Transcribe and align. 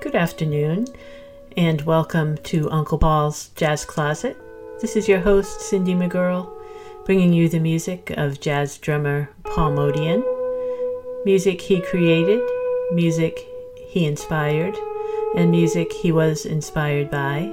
Good 0.00 0.14
afternoon, 0.14 0.86
and 1.58 1.82
welcome 1.82 2.38
to 2.44 2.70
Uncle 2.70 2.96
Paul's 2.96 3.50
Jazz 3.50 3.84
Closet. 3.84 4.34
This 4.80 4.96
is 4.96 5.06
your 5.06 5.20
host, 5.20 5.60
Cindy 5.60 5.92
McGurl, 5.92 6.50
bringing 7.04 7.34
you 7.34 7.50
the 7.50 7.58
music 7.58 8.08
of 8.16 8.40
jazz 8.40 8.78
drummer 8.78 9.28
Paul 9.44 9.72
Motian, 9.72 10.24
Music 11.26 11.60
he 11.60 11.82
created, 11.82 12.40
music 12.92 13.46
he 13.88 14.06
inspired, 14.06 14.74
and 15.36 15.50
music 15.50 15.92
he 15.92 16.12
was 16.12 16.46
inspired 16.46 17.10
by. 17.10 17.52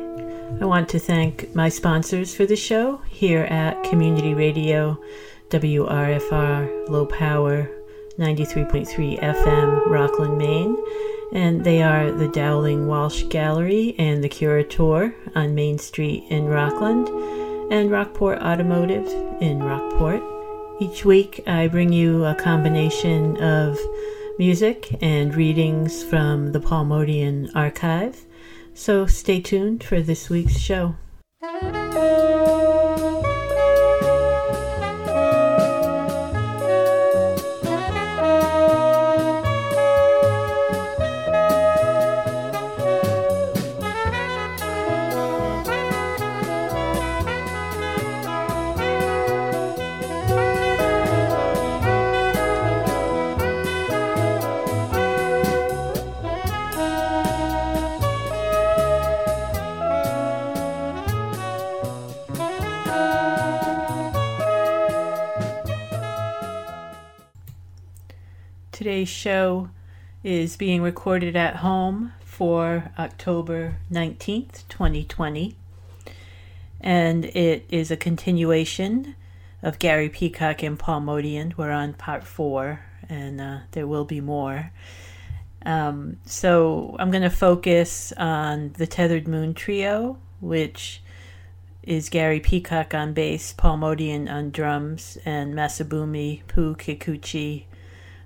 I 0.61 0.66
want 0.66 0.88
to 0.89 1.00
thank 1.00 1.54
my 1.54 1.68
sponsors 1.68 2.34
for 2.34 2.45
the 2.45 2.55
show 2.55 3.02
here 3.09 3.43
at 3.43 3.84
Community 3.84 4.34
Radio 4.34 4.98
WRFR 5.50 6.88
Low 6.88 7.05
Power 7.07 7.70
93.3 8.18 9.20
FM, 9.20 9.86
Rockland, 9.88 10.38
Maine 10.38 10.78
and 11.33 11.63
they 11.63 11.81
are 11.81 12.11
the 12.11 12.27
Dowling 12.29 12.87
Walsh 12.87 13.23
Gallery 13.23 13.95
and 13.97 14.23
the 14.23 14.29
Curator 14.29 15.13
on 15.36 15.55
Main 15.55 15.77
Street 15.77 16.23
in 16.29 16.45
Rockland, 16.45 17.07
and 17.71 17.91
Rockport 17.91 18.39
Automotive 18.39 19.07
in 19.41 19.61
Rockport. 19.61 20.21
Each 20.79 21.03
week, 21.03 21.43
I 21.47 21.67
bring 21.67 21.91
you 21.91 22.25
a 22.25 22.36
combination 22.36 23.36
of 23.37 23.77
music 24.37 24.95
and 25.01 25.36
readings 25.36 26.03
from 26.03 26.51
the 26.51 26.59
Paul 26.59 26.86
Motian 26.86 27.50
archive. 27.55 28.25
So 28.73 29.07
stay 29.07 29.41
tuned 29.41 29.83
for 29.83 30.01
this 30.01 30.29
week's 30.29 30.59
show. 30.59 30.95
Today's 69.08 69.16
show 69.16 69.69
is 70.22 70.58
being 70.58 70.81
recorded 70.81 71.38
at 71.38 71.58
home 71.58 72.11
for 72.19 72.91
October 73.00 73.77
19th, 73.89 74.67
2020. 74.67 75.55
And 76.81 77.23
it 77.23 77.66
is 77.69 77.89
a 77.89 77.95
continuation 77.95 79.16
of 79.63 79.80
Gary 79.80 80.09
Peacock 80.09 80.61
and 80.61 80.78
Paul 80.78 81.00
Motian. 81.00 81.55
We're 81.55 81.72
on 81.72 81.94
part 81.94 82.25
four, 82.25 82.81
and 83.08 83.39
uh, 83.39 83.59
there 83.72 83.88
will 83.88 84.03
be 84.03 84.19
more. 84.19 84.72
Um, 85.66 86.17
so 86.25 86.97
I'm 87.00 87.09
going 87.09 87.23
to 87.23 87.30
focus 87.30 88.11
on 88.17 88.73
the 88.73 88.88
Tethered 88.88 89.25
Moon 89.25 89.53
Trio, 89.53 90.17
which 90.41 91.02
is 91.81 92.09
Gary 92.09 92.41
Peacock 92.41 92.94
on 92.94 93.13
bass, 93.13 93.53
Paul 93.53 93.78
Motian 93.78 94.30
on 94.30 94.52
drums, 94.52 95.17
and 95.23 95.53
Masabumi 95.53 96.45
Poo 96.50 96.75
Kikuchi 96.75 97.67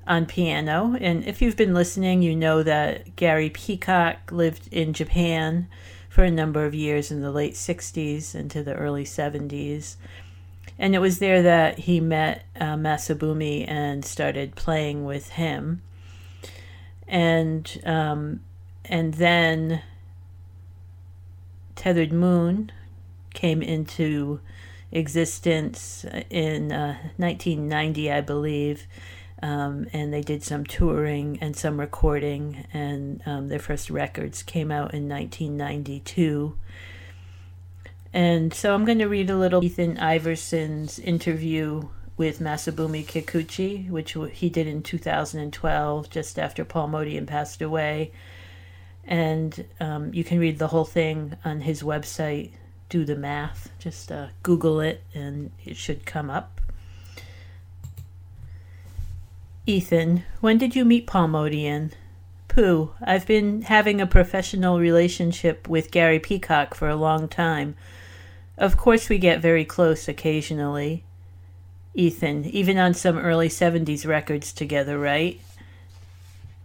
on 0.08 0.26
piano. 0.26 0.96
And 1.00 1.24
if 1.26 1.42
you've 1.42 1.56
been 1.56 1.74
listening, 1.74 2.22
you 2.22 2.36
know 2.36 2.64
that 2.64 3.16
Gary 3.16 3.50
Peacock 3.50 4.32
lived 4.32 4.68
in 4.72 4.94
Japan 4.94 5.68
for 6.10 6.24
a 6.24 6.32
number 6.32 6.66
of 6.66 6.76
years 6.76 7.12
in 7.12 7.22
the 7.22 7.32
late 7.32 7.54
60s 7.54 8.36
into 8.36 8.64
the 8.64 8.74
early 8.76 9.06
70s. 9.06 9.96
And 10.78 10.96
it 10.96 11.00
was 11.00 11.20
there 11.20 11.42
that 11.44 11.80
he 11.80 12.00
met 12.00 12.46
uh, 12.60 12.76
Masabumi 12.76 13.66
and 13.68 14.04
started 14.04 14.56
playing 14.56 15.06
with 15.06 15.30
him. 15.30 15.82
And 17.08 17.82
um, 17.86 18.42
and 18.86 19.14
then 19.16 19.84
Tethered 21.76 22.12
Moon 22.12 22.72
came 23.34 23.62
into 23.62 24.40
existence 24.92 26.06
in 26.30 26.72
uh, 26.72 26.98
1990, 27.18 28.12
I 28.12 28.22
believe 28.22 28.88
um, 29.42 29.88
and 29.94 30.14
they 30.14 30.22
did 30.22 30.44
some 30.44 30.66
touring 30.66 31.40
and 31.42 31.56
some 31.56 31.80
recording, 31.80 32.66
and 32.74 33.22
um, 33.26 33.48
their 33.48 33.60
first 33.60 33.90
records 33.90 34.44
came 34.44 34.72
out 34.72 34.94
in 34.94 35.10
1992. 35.10 36.56
And 38.14 38.54
so 38.54 38.74
I'm 38.74 38.86
going 38.86 39.00
to 39.00 39.08
read 39.08 39.30
a 39.30 39.38
little 39.38 39.64
Ethan 39.64 39.98
Iverson's 39.98 41.00
interview 41.00 41.88
with 42.18 42.40
Masabumi 42.40 43.06
Kikuchi, 43.06 43.90
which 43.90 44.16
he 44.34 44.50
did 44.50 44.68
in 44.68 44.84
2012, 44.84 46.10
just 46.10 46.38
after 46.38 46.66
Paul 46.66 46.90
Motian 46.90 47.26
passed 47.26 47.62
away. 47.62 48.12
And 49.06 49.66
um, 49.80 50.14
you 50.14 50.24
can 50.24 50.40
read 50.40 50.60
the 50.60 50.68
whole 50.68 50.86
thing 50.86 51.36
on 51.44 51.62
his 51.62 51.82
website, 51.82 52.52
Do 52.90 53.06
the 53.06 53.16
Math. 53.16 53.72
Just 53.80 54.12
uh, 54.12 54.28
Google 54.44 54.82
it, 54.82 55.04
and 55.14 55.52
it 55.64 55.78
should 55.78 56.06
come 56.06 56.30
up. 56.30 56.51
Ethan, 59.72 60.26
when 60.42 60.58
did 60.58 60.76
you 60.76 60.84
meet 60.84 61.08
Paul 61.08 61.30
Motian? 61.30 61.92
Pooh, 62.50 62.92
I've 63.02 63.26
been 63.26 63.62
having 63.62 64.02
a 64.02 64.06
professional 64.06 64.82
relationship 64.82 65.70
with 65.70 65.92
Gary 65.92 66.20
Peacock 66.20 66.76
for 66.76 66.90
a 66.90 66.96
long 66.98 67.30
time. 67.30 67.78
Of 68.58 68.76
course, 68.76 69.08
we 69.08 69.18
get 69.18 69.40
very 69.40 69.64
close 69.64 70.10
occasionally. 70.10 71.06
Ethan, 71.94 72.44
even 72.48 72.78
on 72.78 72.94
some 72.94 73.18
early 73.18 73.48
70s 73.48 74.06
records 74.06 74.52
together, 74.52 75.00
right? 75.00 75.40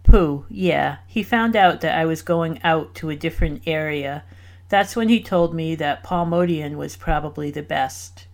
Pooh, 0.03 0.45
yeah. 0.49 0.97
He 1.07 1.23
found 1.23 1.55
out 1.55 1.79
that 1.79 1.97
I 1.97 2.03
was 2.03 2.21
going 2.21 2.61
out 2.61 2.93
to 2.95 3.09
a 3.09 3.15
different 3.15 3.61
area. 3.65 4.25
That's 4.67 4.97
when 4.97 5.07
he 5.07 5.23
told 5.23 5.55
me 5.55 5.75
that 5.75 6.03
Paul 6.03 6.25
Motian 6.25 6.75
was 6.75 6.97
probably 6.97 7.51
the 7.51 7.63
best. 7.63 8.27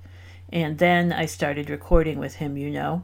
And 0.52 0.80
then 0.80 1.14
I 1.14 1.28
started 1.28 1.70
recording 1.70 2.18
with 2.18 2.38
him, 2.38 2.58
you 2.58 2.72
know. 2.72 3.04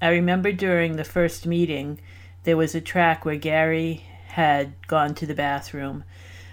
I 0.00 0.08
remember 0.08 0.52
during 0.52 0.96
the 0.96 1.04
first 1.04 1.46
meeting, 1.46 2.00
there 2.44 2.56
was 2.56 2.74
a 2.74 2.80
track 2.80 3.24
where 3.24 3.36
Gary 3.36 4.04
had 4.28 4.74
gone 4.86 5.14
to 5.14 5.26
the 5.26 5.34
bathroom. 5.34 6.04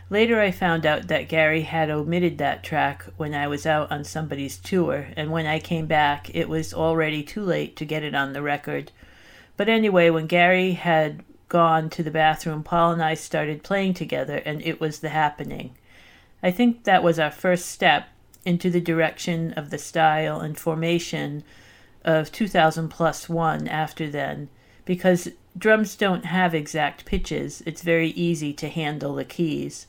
Later, 0.09 0.41
I 0.41 0.51
found 0.51 0.85
out 0.85 1.07
that 1.07 1.29
Gary 1.29 1.61
had 1.61 1.89
omitted 1.89 2.37
that 2.37 2.63
track 2.63 3.05
when 3.17 3.33
I 3.33 3.47
was 3.47 3.65
out 3.65 3.91
on 3.91 4.03
somebody's 4.03 4.57
tour, 4.57 5.07
and 5.15 5.31
when 5.31 5.45
I 5.45 5.59
came 5.59 5.87
back, 5.87 6.29
it 6.35 6.49
was 6.49 6.73
already 6.73 7.23
too 7.23 7.41
late 7.41 7.75
to 7.77 7.85
get 7.85 8.03
it 8.03 8.13
on 8.13 8.33
the 8.33 8.41
record. 8.41 8.91
But 9.55 9.69
anyway, 9.69 10.09
when 10.09 10.27
Gary 10.27 10.73
had 10.73 11.23
gone 11.47 11.89
to 11.91 12.03
the 12.03 12.11
bathroom, 12.11 12.61
Paul 12.61 12.91
and 12.91 13.01
I 13.01 13.13
started 13.13 13.63
playing 13.63 13.93
together, 13.93 14.37
and 14.37 14.61
it 14.61 14.79
was 14.79 14.99
the 14.99 15.09
happening. 15.09 15.75
I 16.43 16.51
think 16.51 16.83
that 16.83 17.03
was 17.03 17.19
our 17.19 17.31
first 17.31 17.67
step 17.67 18.07
into 18.45 18.69
the 18.69 18.81
direction 18.81 19.53
of 19.53 19.69
the 19.69 19.77
style 19.77 20.39
and 20.39 20.57
formation 20.57 21.43
of 22.03 22.31
2000 22.31 22.89
plus 22.89 23.29
one 23.29 23.67
after 23.67 24.09
then 24.09 24.49
because 24.85 25.29
drums 25.57 25.95
don't 25.95 26.25
have 26.25 26.55
exact 26.55 27.05
pitches. 27.05 27.61
It's 27.65 27.81
very 27.81 28.09
easy 28.09 28.53
to 28.53 28.69
handle 28.69 29.15
the 29.15 29.25
keys. 29.25 29.87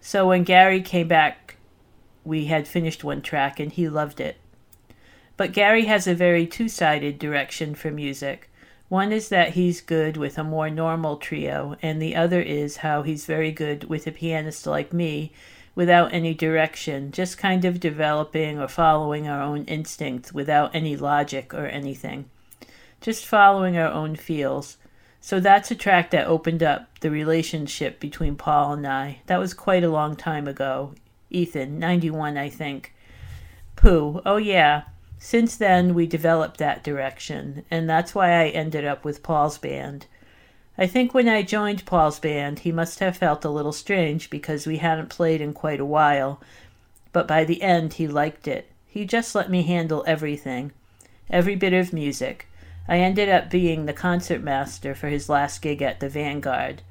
So 0.00 0.28
when 0.28 0.44
Gary 0.44 0.80
came 0.80 1.08
back, 1.08 1.56
we 2.24 2.46
had 2.46 2.66
finished 2.66 3.04
one 3.04 3.22
track 3.22 3.60
and 3.60 3.72
he 3.72 3.88
loved 3.88 4.20
it. 4.20 4.36
But 5.36 5.52
Gary 5.52 5.86
has 5.86 6.06
a 6.06 6.14
very 6.14 6.46
two 6.46 6.68
sided 6.68 7.18
direction 7.18 7.74
for 7.74 7.90
music. 7.90 8.50
One 8.88 9.12
is 9.12 9.28
that 9.30 9.54
he's 9.54 9.80
good 9.80 10.16
with 10.16 10.36
a 10.36 10.44
more 10.44 10.68
normal 10.68 11.16
trio, 11.16 11.76
and 11.80 12.00
the 12.00 12.14
other 12.14 12.42
is 12.42 12.78
how 12.78 13.02
he's 13.02 13.24
very 13.24 13.50
good 13.50 13.84
with 13.84 14.06
a 14.06 14.12
pianist 14.12 14.66
like 14.66 14.92
me 14.92 15.32
without 15.74 16.12
any 16.12 16.34
direction, 16.34 17.12
just 17.12 17.38
kind 17.38 17.64
of 17.64 17.80
developing 17.80 18.58
or 18.58 18.68
following 18.68 19.26
our 19.26 19.40
own 19.40 19.64
instinct 19.64 20.32
without 20.32 20.74
any 20.74 20.96
logic 20.96 21.54
or 21.54 21.66
anything. 21.66 22.28
Just 23.00 23.26
following 23.26 23.76
our 23.76 23.90
own 23.90 24.16
feels. 24.16 24.76
So 25.20 25.40
that's 25.40 25.70
a 25.70 25.76
track 25.76 26.10
that 26.10 26.26
opened 26.26 26.62
up 26.62 26.98
the 27.00 27.10
relationship 27.10 28.00
between 28.00 28.36
Paul 28.36 28.72
and 28.72 28.86
I. 28.86 29.20
That 29.26 29.38
was 29.38 29.54
quite 29.54 29.84
a 29.84 29.90
long 29.90 30.16
time 30.16 30.48
ago. 30.48 30.94
Ethan, 31.30 31.78
91, 31.78 32.36
I 32.36 32.48
think. 32.48 32.94
Pooh, 33.76 34.20
oh 34.26 34.36
yeah. 34.36 34.82
Since 35.18 35.56
then, 35.56 35.94
we 35.94 36.06
developed 36.06 36.58
that 36.58 36.82
direction, 36.82 37.64
and 37.70 37.88
that's 37.88 38.14
why 38.14 38.42
I 38.42 38.48
ended 38.48 38.84
up 38.84 39.04
with 39.04 39.22
Paul's 39.22 39.58
band. 39.58 40.06
I 40.78 40.86
think 40.86 41.12
when 41.12 41.28
I 41.28 41.42
joined 41.42 41.84
Paul's 41.84 42.18
band, 42.18 42.60
he 42.60 42.72
must 42.72 43.00
have 43.00 43.18
felt 43.18 43.44
a 43.44 43.50
little 43.50 43.72
strange 43.72 44.30
because 44.30 44.66
we 44.66 44.78
hadn't 44.78 45.10
played 45.10 45.42
in 45.42 45.52
quite 45.52 45.80
a 45.80 45.84
while, 45.84 46.40
but 47.12 47.28
by 47.28 47.44
the 47.44 47.62
end 47.62 47.94
he 47.94 48.08
liked 48.08 48.48
it. 48.48 48.70
He 48.86 49.04
just 49.04 49.34
let 49.34 49.50
me 49.50 49.62
handle 49.62 50.02
everything, 50.06 50.72
every 51.28 51.56
bit 51.56 51.74
of 51.74 51.92
music. 51.92 52.48
I 52.88 52.98
ended 52.98 53.28
up 53.28 53.50
being 53.50 53.84
the 53.84 53.92
concertmaster 53.92 54.94
for 54.94 55.08
his 55.08 55.28
last 55.28 55.60
gig 55.60 55.82
at 55.82 56.00
the 56.00 56.08
Vanguard. 56.08 56.82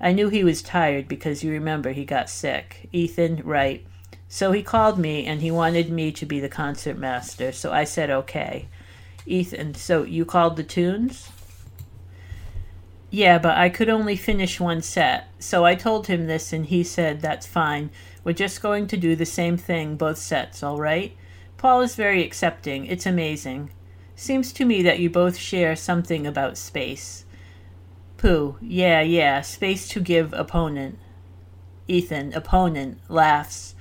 I 0.00 0.12
knew 0.12 0.28
he 0.28 0.44
was 0.44 0.62
tired 0.62 1.06
because 1.06 1.44
you 1.44 1.52
remember 1.52 1.92
he 1.92 2.04
got 2.04 2.30
sick. 2.30 2.88
Ethan, 2.92 3.42
right. 3.44 3.86
So 4.28 4.52
he 4.52 4.62
called 4.62 4.98
me 4.98 5.26
and 5.26 5.40
he 5.40 5.50
wanted 5.50 5.90
me 5.90 6.10
to 6.12 6.26
be 6.26 6.40
the 6.40 6.48
concert 6.48 6.98
master, 6.98 7.52
so 7.52 7.72
I 7.72 7.84
said 7.84 8.10
okay. 8.10 8.68
Ethan, 9.26 9.74
so 9.74 10.02
you 10.02 10.24
called 10.24 10.56
the 10.56 10.64
tunes? 10.64 11.30
Yeah, 13.10 13.38
but 13.38 13.56
I 13.56 13.68
could 13.68 13.88
only 13.88 14.16
finish 14.16 14.58
one 14.58 14.82
set, 14.82 15.28
so 15.38 15.64
I 15.64 15.74
told 15.74 16.08
him 16.08 16.26
this 16.26 16.52
and 16.52 16.66
he 16.66 16.82
said, 16.82 17.20
That's 17.20 17.46
fine. 17.46 17.90
We're 18.24 18.32
just 18.32 18.60
going 18.60 18.88
to 18.88 18.96
do 18.96 19.14
the 19.14 19.24
same 19.24 19.56
thing 19.56 19.96
both 19.96 20.18
sets, 20.18 20.62
all 20.62 20.78
right? 20.78 21.16
Paul 21.56 21.82
is 21.82 21.94
very 21.94 22.24
accepting. 22.24 22.86
It's 22.86 23.06
amazing. 23.06 23.70
Seems 24.16 24.52
to 24.54 24.64
me 24.64 24.82
that 24.82 24.98
you 24.98 25.08
both 25.08 25.36
share 25.36 25.76
something 25.76 26.26
about 26.26 26.58
space. 26.58 27.24
Pooh, 28.16 28.56
yeah, 28.60 29.00
yeah, 29.02 29.42
space 29.42 29.88
to 29.88 30.00
give 30.00 30.32
opponent. 30.32 30.98
Ethan, 31.86 32.32
opponent, 32.34 32.98
laughs. 33.08 33.74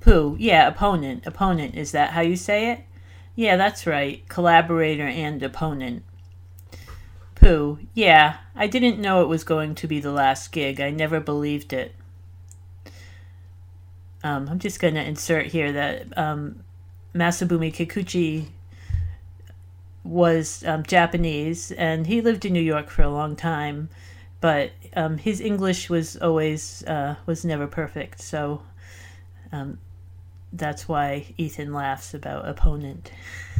Pooh, 0.00 0.36
yeah, 0.38 0.68
opponent, 0.68 1.26
opponent, 1.26 1.74
is 1.74 1.92
that 1.92 2.10
how 2.10 2.20
you 2.20 2.36
say 2.36 2.70
it? 2.70 2.80
Yeah, 3.34 3.56
that's 3.56 3.86
right, 3.86 4.26
collaborator 4.28 5.06
and 5.06 5.42
opponent. 5.42 6.04
Yeah, 7.92 8.38
I 8.56 8.66
didn't 8.66 8.98
know 8.98 9.20
it 9.20 9.28
was 9.28 9.44
going 9.44 9.74
to 9.74 9.86
be 9.86 10.00
the 10.00 10.10
last 10.10 10.50
gig. 10.50 10.80
I 10.80 10.88
never 10.88 11.20
believed 11.20 11.74
it. 11.74 11.94
Um, 14.22 14.48
I'm 14.48 14.58
just 14.58 14.80
going 14.80 14.94
to 14.94 15.04
insert 15.04 15.48
here 15.48 15.70
that 15.72 16.16
um, 16.16 16.64
Masabumi 17.14 17.70
Kikuchi 17.70 18.46
was 20.04 20.64
um, 20.64 20.84
Japanese, 20.84 21.70
and 21.72 22.06
he 22.06 22.22
lived 22.22 22.46
in 22.46 22.54
New 22.54 22.62
York 22.62 22.88
for 22.88 23.02
a 23.02 23.10
long 23.10 23.36
time, 23.36 23.90
but 24.40 24.70
um, 24.96 25.18
his 25.18 25.42
English 25.42 25.90
was 25.90 26.16
always 26.16 26.82
uh, 26.84 27.16
was 27.26 27.44
never 27.44 27.66
perfect. 27.66 28.22
So 28.22 28.62
um, 29.52 29.78
that's 30.50 30.88
why 30.88 31.34
Ethan 31.36 31.74
laughs 31.74 32.14
about 32.14 32.48
opponent. 32.48 33.12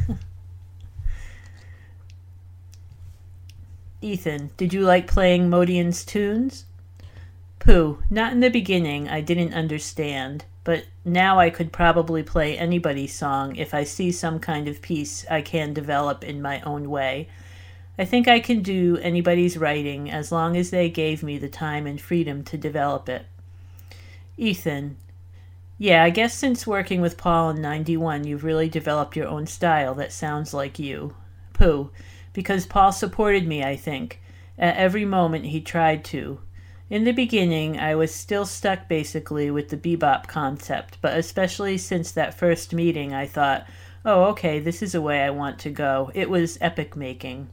Ethan, 4.05 4.51
did 4.57 4.73
you 4.73 4.81
like 4.81 5.07
playing 5.07 5.49
Motian's 5.49 6.05
tunes? 6.05 6.65
Pooh, 7.59 8.03
not 8.09 8.31
in 8.31 8.39
the 8.39 8.49
beginning. 8.49 9.09
I 9.09 9.21
didn't 9.21 9.53
understand 9.53 10.45
but 10.65 10.83
now 11.05 11.39
I 11.39 11.51
could 11.51 11.71
probably 11.71 12.23
play 12.23 12.57
anybody's 12.57 13.13
song 13.13 13.55
if 13.55 13.73
I 13.73 13.83
see 13.83 14.11
some 14.11 14.39
kind 14.39 14.67
of 14.67 14.81
piece 14.81 15.23
I 15.29 15.41
can 15.41 15.73
develop 15.73 16.23
in 16.23 16.41
my 16.41 16.59
own 16.61 16.89
way. 16.89 17.29
I 17.99 18.03
think 18.03 18.27
I 18.27 18.39
can 18.39 18.61
do 18.63 18.97
anybody's 18.97 19.59
writing 19.59 20.09
as 20.09 20.31
long 20.31 20.57
as 20.57 20.71
they 20.71 20.89
gave 20.89 21.21
me 21.21 21.37
the 21.37 21.47
time 21.47 21.85
and 21.85 22.01
freedom 22.01 22.43
to 22.45 22.57
develop 22.57 23.07
it. 23.07 23.27
Ethan, 24.37 24.97
yeah, 25.77 26.03
I 26.03 26.09
guess 26.09 26.33
since 26.33 26.65
working 26.65 26.99
with 26.99 27.15
Paul 27.15 27.51
in 27.51 27.61
91, 27.61 28.25
you've 28.25 28.43
really 28.43 28.67
developed 28.67 29.15
your 29.15 29.27
own 29.27 29.45
style 29.45 29.93
that 29.95 30.11
sounds 30.11 30.51
like 30.51 30.79
you. 30.79 31.15
Pooh, 31.53 31.91
because 32.35 32.67
Paul 32.67 32.91
supported 32.91 33.47
me, 33.47 33.63
I 33.63 33.75
think. 33.75 34.19
At 34.59 34.77
every 34.77 35.05
moment 35.05 35.45
he 35.45 35.61
tried 35.61 36.05
to. 36.05 36.39
In 36.89 37.03
the 37.03 37.13
beginning, 37.13 37.79
I 37.79 37.95
was 37.95 38.13
still 38.13 38.45
stuck 38.45 38.87
basically 38.87 39.49
with 39.49 39.69
the 39.69 39.77
bebop 39.77 40.27
concept, 40.27 40.99
but 41.01 41.17
especially 41.17 41.79
since 41.79 42.11
that 42.11 42.37
first 42.37 42.73
meeting, 42.73 43.11
I 43.13 43.25
thought, 43.25 43.65
oh, 44.05 44.25
okay, 44.25 44.59
this 44.59 44.83
is 44.83 44.93
a 44.93 45.01
way 45.01 45.23
I 45.23 45.31
want 45.31 45.57
to 45.59 45.71
go. 45.71 46.11
It 46.13 46.29
was 46.29 46.59
epic 46.61 46.95
making. 46.95 47.49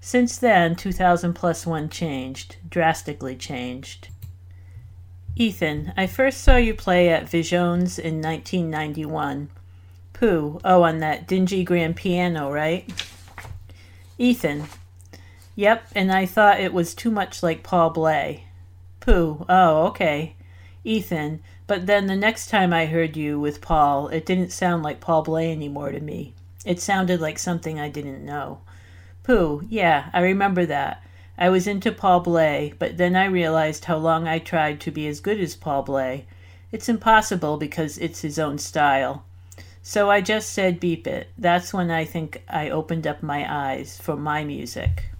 Since 0.00 0.38
then, 0.38 0.76
2000 0.76 1.34
plus 1.34 1.66
1 1.66 1.90
changed, 1.90 2.56
drastically 2.70 3.36
changed. 3.36 4.08
Ethan, 5.34 5.92
I 5.96 6.06
first 6.06 6.42
saw 6.42 6.56
you 6.56 6.74
play 6.74 7.10
at 7.10 7.28
Visions 7.28 7.98
in 7.98 8.22
1991. 8.22 9.50
Pooh, 10.14 10.60
oh, 10.64 10.82
on 10.82 11.00
that 11.00 11.26
dingy 11.26 11.62
grand 11.62 11.96
piano, 11.96 12.50
right? 12.50 12.88
Ethan, 14.18 14.64
yep, 15.54 15.86
and 15.94 16.10
I 16.10 16.24
thought 16.24 16.60
it 16.60 16.72
was 16.72 16.94
too 16.94 17.10
much 17.10 17.42
like 17.42 17.62
Paul 17.62 17.90
Bley. 17.90 18.46
Pooh. 19.00 19.44
Oh, 19.48 19.86
okay. 19.88 20.34
Ethan. 20.84 21.40
But 21.66 21.86
then 21.86 22.06
the 22.06 22.16
next 22.16 22.48
time 22.48 22.72
I 22.72 22.86
heard 22.86 23.16
you 23.16 23.38
with 23.38 23.60
Paul, 23.60 24.08
it 24.08 24.24
didn't 24.24 24.52
sound 24.52 24.82
like 24.82 25.00
Paul 25.00 25.22
Bley 25.22 25.52
anymore 25.52 25.92
to 25.92 26.00
me. 26.00 26.32
It 26.64 26.80
sounded 26.80 27.20
like 27.20 27.38
something 27.38 27.78
I 27.78 27.88
didn't 27.88 28.24
know. 28.24 28.60
Pooh. 29.22 29.62
Yeah, 29.68 30.10
I 30.14 30.20
remember 30.20 30.64
that. 30.66 31.02
I 31.36 31.50
was 31.50 31.66
into 31.66 31.92
Paul 31.92 32.20
Bley, 32.20 32.72
but 32.78 32.96
then 32.96 33.14
I 33.14 33.26
realized 33.26 33.84
how 33.84 33.98
long 33.98 34.26
I 34.26 34.38
tried 34.38 34.80
to 34.80 34.90
be 34.90 35.06
as 35.06 35.20
good 35.20 35.38
as 35.38 35.54
Paul 35.54 35.82
Bley. 35.82 36.26
It's 36.72 36.88
impossible 36.88 37.58
because 37.58 37.98
it's 37.98 38.22
his 38.22 38.38
own 38.38 38.56
style. 38.56 39.25
So 39.88 40.10
I 40.10 40.20
just 40.20 40.52
said 40.52 40.80
beep 40.80 41.06
it. 41.06 41.28
That's 41.38 41.72
when 41.72 41.92
I 41.92 42.04
think 42.04 42.42
I 42.48 42.70
opened 42.70 43.06
up 43.06 43.22
my 43.22 43.46
eyes 43.48 43.96
for 43.96 44.16
my 44.16 44.42
music. 44.42 45.10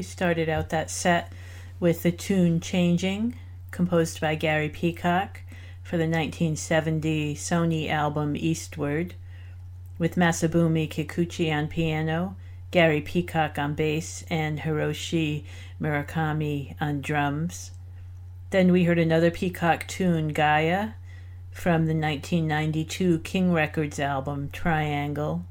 We 0.00 0.04
started 0.04 0.48
out 0.48 0.70
that 0.70 0.90
set 0.90 1.30
with 1.78 2.02
the 2.04 2.10
tune 2.10 2.60
Changing, 2.60 3.34
composed 3.70 4.18
by 4.18 4.34
Gary 4.34 4.70
Peacock 4.70 5.42
for 5.82 5.98
the 5.98 6.04
1970 6.04 7.34
Sony 7.34 7.90
album 7.90 8.34
Eastward, 8.34 9.12
with 9.98 10.14
Masabumi 10.14 10.88
Kikuchi 10.88 11.54
on 11.54 11.68
piano, 11.68 12.34
Gary 12.70 13.02
Peacock 13.02 13.58
on 13.58 13.74
bass, 13.74 14.24
and 14.30 14.60
Hiroshi 14.60 15.44
Murakami 15.78 16.76
on 16.80 17.02
drums. 17.02 17.72
Then 18.48 18.72
we 18.72 18.84
heard 18.84 18.98
another 18.98 19.30
Peacock 19.30 19.86
tune, 19.86 20.28
Gaia, 20.28 20.92
from 21.50 21.84
the 21.84 21.94
1992 21.94 23.18
King 23.18 23.52
Records 23.52 24.00
album 24.00 24.48
Triangle, 24.50 25.44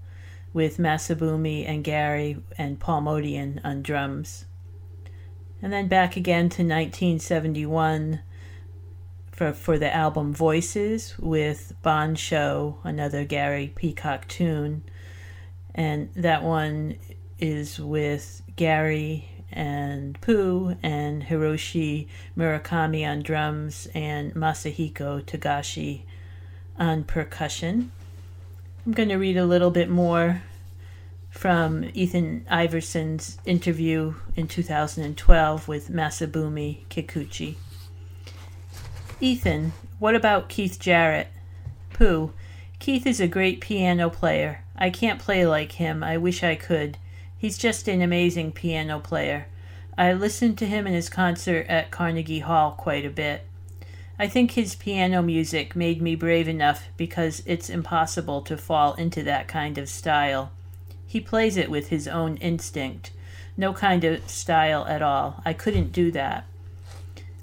with 0.54 0.78
Masabumi 0.78 1.68
and 1.68 1.84
Gary 1.84 2.38
and 2.58 2.80
Paul 2.80 3.02
Motian 3.02 3.60
on 3.64 3.82
drums. 3.82 4.46
And 5.62 5.74
then 5.74 5.88
back 5.88 6.16
again 6.16 6.50
to 6.50 6.64
1971 6.64 8.22
for, 9.32 9.54
for 9.54 9.78
the 9.78 9.94
album 9.94 10.34
Voices 10.34 11.16
with 11.20 11.74
Bon 11.82 12.16
Show, 12.16 12.80
another 12.84 13.26
Gary 13.26 13.72
Peacock 13.76 14.28
tune. 14.28 14.84
And 15.76 16.10
that 16.16 16.44
one 16.44 16.96
is 17.38 17.80
with 17.80 18.42
Gary 18.56 19.30
and 19.52 20.20
Pooh 20.22 20.76
and 20.84 21.24
Hiroshi 21.24 22.08
Murakami 22.38 23.10
on 23.10 23.22
drums 23.22 23.88
and 23.94 24.34
Masahiko 24.34 25.24
Togashi 25.24 26.04
on 26.78 27.04
percussion. 27.04 27.92
I'm 28.90 28.96
going 28.96 29.10
to 29.10 29.18
read 29.18 29.38
a 29.38 29.46
little 29.46 29.70
bit 29.70 29.88
more 29.88 30.42
from 31.30 31.86
Ethan 31.94 32.48
Iverson's 32.50 33.38
interview 33.46 34.16
in 34.36 34.48
2012 34.48 35.68
with 35.68 35.92
Masabumi 35.92 36.88
Kikuchi. 36.90 37.54
Ethan, 39.22 39.74
what 40.00 40.16
about 40.16 40.50
Keith 40.50 40.80
Jarrett? 40.80 41.28
Pooh, 41.94 42.34
Keith 42.80 43.06
is 43.06 43.20
a 43.20 43.28
great 43.28 43.62
piano 43.62 44.10
player. 44.10 44.64
I 44.76 44.90
can't 44.90 45.20
play 45.20 45.46
like 45.46 45.74
him. 45.74 46.04
I 46.04 46.18
wish 46.18 46.44
I 46.44 46.56
could. 46.56 46.98
He's 47.38 47.60
just 47.60 47.88
an 47.88 48.02
amazing 48.02 48.54
piano 48.54 48.98
player. 49.00 49.46
I 50.00 50.14
listened 50.14 50.58
to 50.58 50.66
him 50.66 50.88
in 50.88 50.94
his 50.94 51.10
concert 51.10 51.68
at 51.68 51.92
Carnegie 51.92 52.40
Hall 52.40 52.72
quite 52.72 53.06
a 53.06 53.12
bit. 53.12 53.46
I 54.22 54.28
think 54.28 54.52
his 54.52 54.76
piano 54.76 55.22
music 55.22 55.78
made 55.78 56.02
me 56.02 56.14
brave 56.14 56.50
enough 56.50 56.90
because 56.98 57.42
it's 57.46 57.70
impossible 57.70 58.42
to 58.42 58.58
fall 58.58 58.94
into 58.96 59.24
that 59.24 59.48
kind 59.48 59.78
of 59.78 59.88
style. 59.88 60.52
He 61.08 61.22
plays 61.22 61.58
it 61.58 61.72
with 61.72 61.88
his 61.88 62.08
own 62.08 62.36
instinct, 62.38 63.12
no 63.56 63.74
kind 63.74 64.04
of 64.04 64.30
style 64.30 64.86
at 64.88 65.02
all. 65.02 65.42
I 65.46 65.54
couldn't 65.54 65.94
do 65.94 66.12
that. 66.12 66.46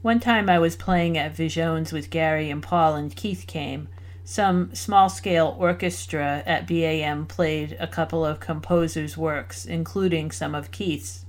One 0.02 0.20
time 0.20 0.48
I 0.48 0.58
was 0.58 0.76
playing 0.76 1.18
at 1.18 1.34
Visiones 1.34 1.92
with 1.92 2.10
Gary 2.10 2.50
and 2.50 2.62
Paul, 2.62 2.94
and 2.94 3.16
Keith 3.16 3.46
came. 3.46 3.88
Some 4.24 4.74
small 4.74 5.08
scale 5.08 5.56
orchestra 5.58 6.42
at 6.46 6.66
BAM 6.66 7.26
played 7.26 7.76
a 7.80 7.86
couple 7.86 8.24
of 8.24 8.38
composers' 8.38 9.16
works, 9.16 9.64
including 9.64 10.30
some 10.30 10.54
of 10.54 10.70
Keith's. 10.70 11.25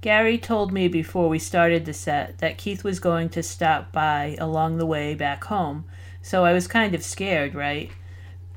Gary 0.00 0.38
told 0.38 0.72
me 0.72 0.88
before 0.88 1.28
we 1.28 1.38
started 1.38 1.84
the 1.84 1.92
set 1.92 2.38
that 2.38 2.56
Keith 2.56 2.82
was 2.82 2.98
going 2.98 3.28
to 3.28 3.42
stop 3.42 3.92
by 3.92 4.34
along 4.38 4.78
the 4.78 4.86
way 4.86 5.14
back 5.14 5.44
home, 5.44 5.84
so 6.22 6.44
I 6.46 6.54
was 6.54 6.66
kind 6.66 6.94
of 6.94 7.04
scared, 7.04 7.54
right? 7.54 7.90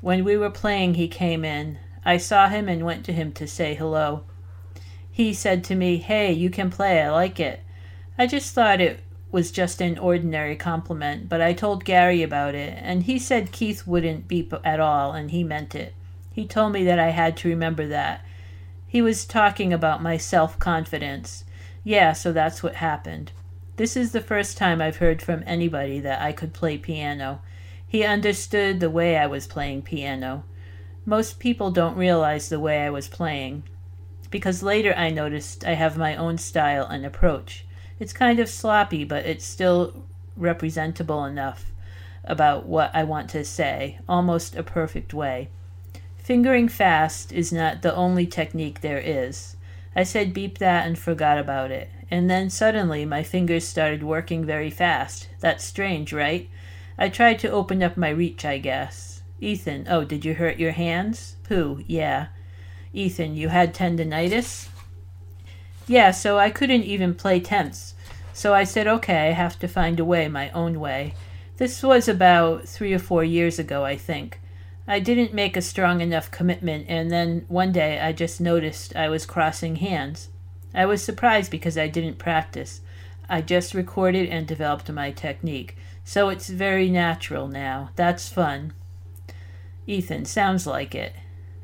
When 0.00 0.24
we 0.24 0.38
were 0.38 0.50
playing, 0.50 0.94
he 0.94 1.06
came 1.06 1.44
in. 1.44 1.78
I 2.02 2.16
saw 2.16 2.48
him 2.48 2.66
and 2.66 2.84
went 2.84 3.04
to 3.06 3.12
him 3.12 3.30
to 3.32 3.46
say 3.46 3.74
hello. 3.74 4.24
He 5.10 5.34
said 5.34 5.62
to 5.64 5.74
me, 5.74 5.98
Hey, 5.98 6.32
you 6.32 6.48
can 6.48 6.70
play, 6.70 7.02
I 7.02 7.10
like 7.10 7.38
it. 7.38 7.60
I 8.18 8.26
just 8.26 8.54
thought 8.54 8.80
it 8.80 9.00
was 9.30 9.50
just 9.50 9.82
an 9.82 9.98
ordinary 9.98 10.56
compliment, 10.56 11.28
but 11.28 11.42
I 11.42 11.52
told 11.52 11.84
Gary 11.84 12.22
about 12.22 12.54
it, 12.54 12.78
and 12.80 13.02
he 13.02 13.18
said 13.18 13.52
Keith 13.52 13.86
wouldn't 13.86 14.28
beep 14.28 14.54
at 14.64 14.80
all, 14.80 15.12
and 15.12 15.30
he 15.30 15.44
meant 15.44 15.74
it. 15.74 15.94
He 16.32 16.46
told 16.46 16.72
me 16.72 16.84
that 16.84 16.98
I 16.98 17.10
had 17.10 17.36
to 17.38 17.48
remember 17.48 17.86
that 17.88 18.24
he 18.94 19.02
was 19.02 19.24
talking 19.24 19.72
about 19.72 20.00
my 20.00 20.16
self 20.16 20.56
confidence. 20.60 21.42
Yeah, 21.82 22.12
so 22.12 22.32
that's 22.32 22.62
what 22.62 22.76
happened. 22.76 23.32
This 23.74 23.96
is 23.96 24.12
the 24.12 24.20
first 24.20 24.56
time 24.56 24.80
I've 24.80 24.98
heard 24.98 25.20
from 25.20 25.42
anybody 25.46 25.98
that 25.98 26.22
I 26.22 26.30
could 26.30 26.52
play 26.52 26.78
piano. 26.78 27.42
He 27.88 28.04
understood 28.04 28.78
the 28.78 28.88
way 28.88 29.16
I 29.16 29.26
was 29.26 29.48
playing 29.48 29.82
piano. 29.82 30.44
Most 31.04 31.40
people 31.40 31.72
don't 31.72 31.96
realize 31.96 32.48
the 32.48 32.60
way 32.60 32.86
I 32.86 32.90
was 32.90 33.08
playing, 33.08 33.64
because 34.30 34.62
later 34.62 34.94
I 34.96 35.10
noticed 35.10 35.64
I 35.64 35.72
have 35.72 35.98
my 35.98 36.14
own 36.14 36.38
style 36.38 36.86
and 36.86 37.04
approach. 37.04 37.66
It's 37.98 38.12
kind 38.12 38.38
of 38.38 38.48
sloppy, 38.48 39.02
but 39.02 39.26
it's 39.26 39.44
still 39.44 40.04
representable 40.36 41.24
enough 41.24 41.72
about 42.22 42.66
what 42.66 42.92
I 42.94 43.02
want 43.02 43.28
to 43.30 43.44
say, 43.44 43.98
almost 44.08 44.54
a 44.54 44.62
perfect 44.62 45.12
way. 45.12 45.50
Fingering 46.24 46.68
fast 46.68 47.32
is 47.32 47.52
not 47.52 47.82
the 47.82 47.94
only 47.94 48.26
technique 48.26 48.80
there 48.80 48.98
is. 48.98 49.56
I 49.94 50.04
said 50.04 50.32
beep 50.32 50.56
that 50.56 50.86
and 50.86 50.98
forgot 50.98 51.36
about 51.36 51.70
it. 51.70 51.90
And 52.10 52.30
then 52.30 52.48
suddenly 52.48 53.04
my 53.04 53.22
fingers 53.22 53.68
started 53.68 54.02
working 54.02 54.42
very 54.42 54.70
fast. 54.70 55.28
That's 55.40 55.62
strange, 55.62 56.14
right? 56.14 56.48
I 56.96 57.10
tried 57.10 57.40
to 57.40 57.50
open 57.50 57.82
up 57.82 57.98
my 57.98 58.08
reach, 58.08 58.46
I 58.46 58.56
guess. 58.56 59.20
Ethan, 59.38 59.86
oh, 59.90 60.02
did 60.04 60.24
you 60.24 60.32
hurt 60.32 60.56
your 60.56 60.72
hands? 60.72 61.36
Pooh, 61.46 61.84
yeah. 61.86 62.28
Ethan, 62.94 63.36
you 63.36 63.48
had 63.48 63.74
tendonitis? 63.74 64.68
Yeah, 65.86 66.10
so 66.10 66.38
I 66.38 66.48
couldn't 66.48 66.84
even 66.84 67.14
play 67.14 67.38
tenths. 67.38 67.94
So 68.32 68.54
I 68.54 68.64
said, 68.64 68.86
okay, 68.86 69.28
I 69.28 69.32
have 69.32 69.58
to 69.58 69.68
find 69.68 70.00
a 70.00 70.06
way, 70.06 70.28
my 70.28 70.48
own 70.52 70.80
way. 70.80 71.16
This 71.58 71.82
was 71.82 72.08
about 72.08 72.66
three 72.66 72.94
or 72.94 72.98
four 72.98 73.24
years 73.24 73.58
ago, 73.58 73.84
I 73.84 73.98
think. 73.98 74.40
I 74.86 75.00
didn't 75.00 75.32
make 75.32 75.56
a 75.56 75.62
strong 75.62 76.00
enough 76.00 76.30
commitment, 76.30 76.86
and 76.88 77.10
then 77.10 77.46
one 77.48 77.72
day 77.72 77.98
I 78.00 78.12
just 78.12 78.40
noticed 78.40 78.94
I 78.94 79.08
was 79.08 79.24
crossing 79.24 79.76
hands. 79.76 80.28
I 80.74 80.84
was 80.84 81.02
surprised 81.02 81.50
because 81.50 81.78
I 81.78 81.88
didn't 81.88 82.18
practice. 82.18 82.82
I 83.28 83.40
just 83.40 83.72
recorded 83.72 84.28
and 84.28 84.46
developed 84.46 84.90
my 84.90 85.10
technique. 85.10 85.76
So 86.04 86.28
it's 86.28 86.50
very 86.50 86.90
natural 86.90 87.48
now. 87.48 87.90
That's 87.96 88.28
fun. 88.28 88.74
Ethan, 89.86 90.26
sounds 90.26 90.66
like 90.66 90.94
it. 90.94 91.14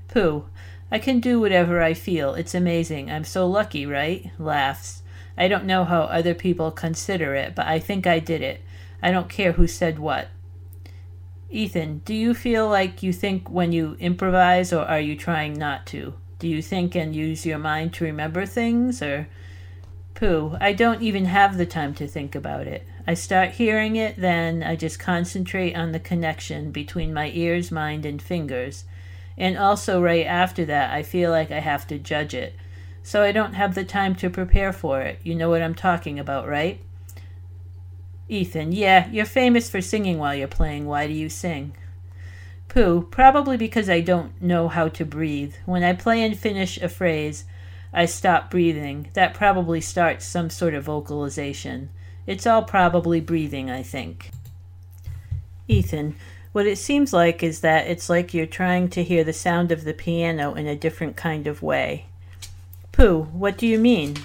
Pooh, 0.09 0.47
I 0.91 0.99
can 0.99 1.21
do 1.21 1.39
whatever 1.39 1.83
I 1.83 1.93
feel. 1.93 2.35
It's 2.35 2.55
amazing. 2.55 3.11
I'm 3.11 3.25
so 3.25 3.47
lucky, 3.47 3.85
right? 3.85 4.31
Laughs. 4.39 5.03
I 5.37 5.47
don't 5.47 5.67
know 5.67 5.85
how 5.85 6.03
other 6.03 6.35
people 6.35 6.71
consider 6.71 7.35
it, 7.35 7.55
but 7.55 7.67
I 7.67 7.79
think 7.79 8.07
I 8.07 8.19
did 8.19 8.41
it. 8.41 8.63
I 9.03 9.11
don't 9.11 9.29
care 9.29 9.53
who 9.53 9.67
said 9.67 9.99
what. 9.99 10.29
Ethan, 11.51 12.03
do 12.05 12.15
you 12.15 12.33
feel 12.33 12.69
like 12.69 13.03
you 13.03 13.13
think 13.13 13.51
when 13.51 13.73
you 13.73 13.97
improvise, 13.99 14.73
or 14.73 14.85
are 14.85 15.01
you 15.01 15.17
trying 15.17 15.55
not 15.55 15.87
to? 15.87 16.15
Do 16.39 16.49
you 16.49 16.63
think 16.63 16.95
and 16.95 17.15
use 17.15 17.45
your 17.45 17.59
mind 17.59 17.93
to 17.95 18.05
remember 18.05 18.47
things, 18.47 19.03
or. 19.03 19.29
Pooh, 20.15 20.57
I 20.61 20.75
don't 20.75 21.01
even 21.01 21.25
have 21.25 21.57
the 21.57 21.65
time 21.65 21.95
to 21.95 22.07
think 22.07 22.35
about 22.35 22.67
it. 22.67 22.87
I 23.07 23.15
start 23.15 23.53
hearing 23.53 23.97
it, 23.97 24.17
then 24.19 24.63
I 24.63 24.77
just 24.77 24.99
concentrate 24.99 25.75
on 25.75 25.93
the 25.93 25.99
connection 25.99 26.73
between 26.73 27.15
my 27.15 27.31
ears, 27.31 27.73
mind, 27.73 28.05
and 28.05 28.21
fingers. 28.21 28.85
And 29.39 29.57
also, 29.57 30.03
right 30.03 30.27
after 30.27 30.67
that, 30.67 30.93
I 30.93 31.03
feel 31.03 31.31
like 31.31 31.51
I 31.51 31.61
have 31.61 31.87
to 31.87 31.99
judge 31.99 32.35
it. 32.35 32.55
So 33.03 33.23
I 33.23 33.33
don't 33.33 33.55
have 33.55 33.75
the 33.75 33.85
time 33.85 34.15
to 34.17 34.29
prepare 34.29 34.73
for 34.75 35.01
it. 35.01 35.21
You 35.23 35.35
know 35.35 35.49
what 35.49 35.63
I'm 35.63 35.75
talking 35.75 36.19
about, 36.19 36.47
right? 36.47 36.81
Ethan, 38.31 38.71
yeah, 38.71 39.09
you're 39.11 39.27
famous 39.27 39.69
for 39.69 39.81
singing 39.81 40.19
while 40.19 40.37
you're 40.37 40.47
playing. 40.47 40.87
Why 40.87 41.09
do 41.09 41.13
you 41.13 41.29
sing? 41.29 41.77
Pooh, 42.69 43.03
probably 43.11 43.57
because 43.57 43.91
I 43.91 44.01
don't 44.01 44.41
know 44.41 44.69
how 44.69 44.87
to 44.87 45.05
breathe. 45.05 45.55
When 45.67 45.83
I 45.83 45.95
play 45.95 46.23
and 46.23 46.39
finish 46.39 46.81
a 46.81 46.89
phrase, 46.89 47.45
I 47.93 48.07
stop 48.07 48.49
breathing. 48.49 49.11
That 49.15 49.35
probably 49.35 49.81
starts 49.81 50.27
some 50.27 50.49
sort 50.49 50.75
of 50.75 50.85
vocalization. 50.85 51.91
It's 52.25 52.47
all 52.47 52.63
probably 52.63 53.21
breathing, 53.21 53.69
I 53.69 53.83
think. 53.83 54.31
Ethan, 55.67 56.15
what 56.53 56.69
it 56.69 56.79
seems 56.79 57.13
like 57.13 57.43
is 57.43 57.63
that 57.63 57.89
it's 57.89 58.09
like 58.09 58.33
you're 58.33 58.47
trying 58.47 58.91
to 58.91 59.03
hear 59.03 59.25
the 59.25 59.33
sound 59.33 59.73
of 59.73 59.83
the 59.83 59.93
piano 59.93 60.55
in 60.55 60.69
a 60.69 60.77
different 60.77 61.17
kind 61.17 61.49
of 61.49 61.65
way. 61.65 62.07
Pooh, 62.93 63.23
what 63.33 63.59
do 63.59 63.67
you 63.67 63.79
mean? 63.81 64.19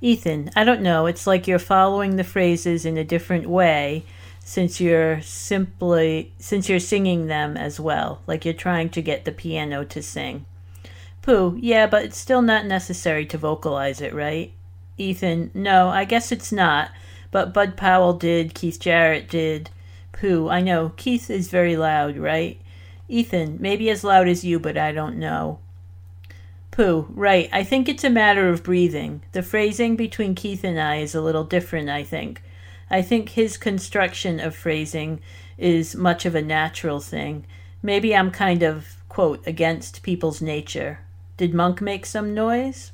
Ethan, 0.00 0.50
I 0.54 0.64
don't 0.64 0.80
know. 0.82 1.06
It's 1.06 1.26
like 1.26 1.48
you're 1.48 1.58
following 1.58 2.16
the 2.16 2.24
phrases 2.24 2.84
in 2.84 2.96
a 2.96 3.04
different 3.04 3.48
way 3.48 4.04
since 4.44 4.80
you're 4.80 5.20
simply 5.20 6.32
since 6.38 6.68
you're 6.68 6.80
singing 6.80 7.26
them 7.26 7.56
as 7.56 7.78
well, 7.78 8.22
like 8.26 8.44
you're 8.44 8.54
trying 8.54 8.88
to 8.90 9.02
get 9.02 9.24
the 9.24 9.32
piano 9.32 9.84
to 9.84 10.02
sing. 10.02 10.46
Pooh, 11.20 11.58
yeah, 11.60 11.86
but 11.86 12.04
it's 12.04 12.16
still 12.16 12.40
not 12.40 12.64
necessary 12.64 13.26
to 13.26 13.36
vocalize 13.36 14.00
it, 14.00 14.14
right? 14.14 14.52
Ethan, 14.96 15.50
no, 15.52 15.88
I 15.88 16.04
guess 16.04 16.32
it's 16.32 16.52
not. 16.52 16.90
But 17.30 17.52
Bud 17.52 17.76
Powell 17.76 18.14
did, 18.14 18.54
Keith 18.54 18.80
Jarrett 18.80 19.28
did. 19.28 19.70
Pooh, 20.12 20.48
I 20.48 20.62
know. 20.62 20.92
Keith 20.96 21.28
is 21.28 21.50
very 21.50 21.76
loud, 21.76 22.16
right? 22.16 22.58
Ethan, 23.08 23.58
maybe 23.60 23.90
as 23.90 24.02
loud 24.02 24.28
as 24.28 24.44
you, 24.44 24.58
but 24.58 24.78
I 24.78 24.92
don't 24.92 25.18
know. 25.18 25.58
Pooh, 26.78 27.08
right. 27.10 27.48
I 27.52 27.64
think 27.64 27.88
it's 27.88 28.04
a 28.04 28.08
matter 28.08 28.48
of 28.48 28.62
breathing. 28.62 29.22
The 29.32 29.42
phrasing 29.42 29.96
between 29.96 30.36
Keith 30.36 30.62
and 30.62 30.78
I 30.78 30.98
is 30.98 31.12
a 31.12 31.20
little 31.20 31.42
different, 31.42 31.88
I 31.88 32.04
think. 32.04 32.40
I 32.88 33.02
think 33.02 33.30
his 33.30 33.56
construction 33.56 34.38
of 34.38 34.54
phrasing 34.54 35.18
is 35.58 35.96
much 35.96 36.24
of 36.24 36.36
a 36.36 36.40
natural 36.40 37.00
thing. 37.00 37.46
Maybe 37.82 38.14
I'm 38.14 38.30
kind 38.30 38.62
of, 38.62 38.94
quote, 39.08 39.44
against 39.44 40.04
people's 40.04 40.40
nature. 40.40 41.00
Did 41.36 41.52
Monk 41.52 41.80
make 41.80 42.06
some 42.06 42.32
noise? 42.32 42.92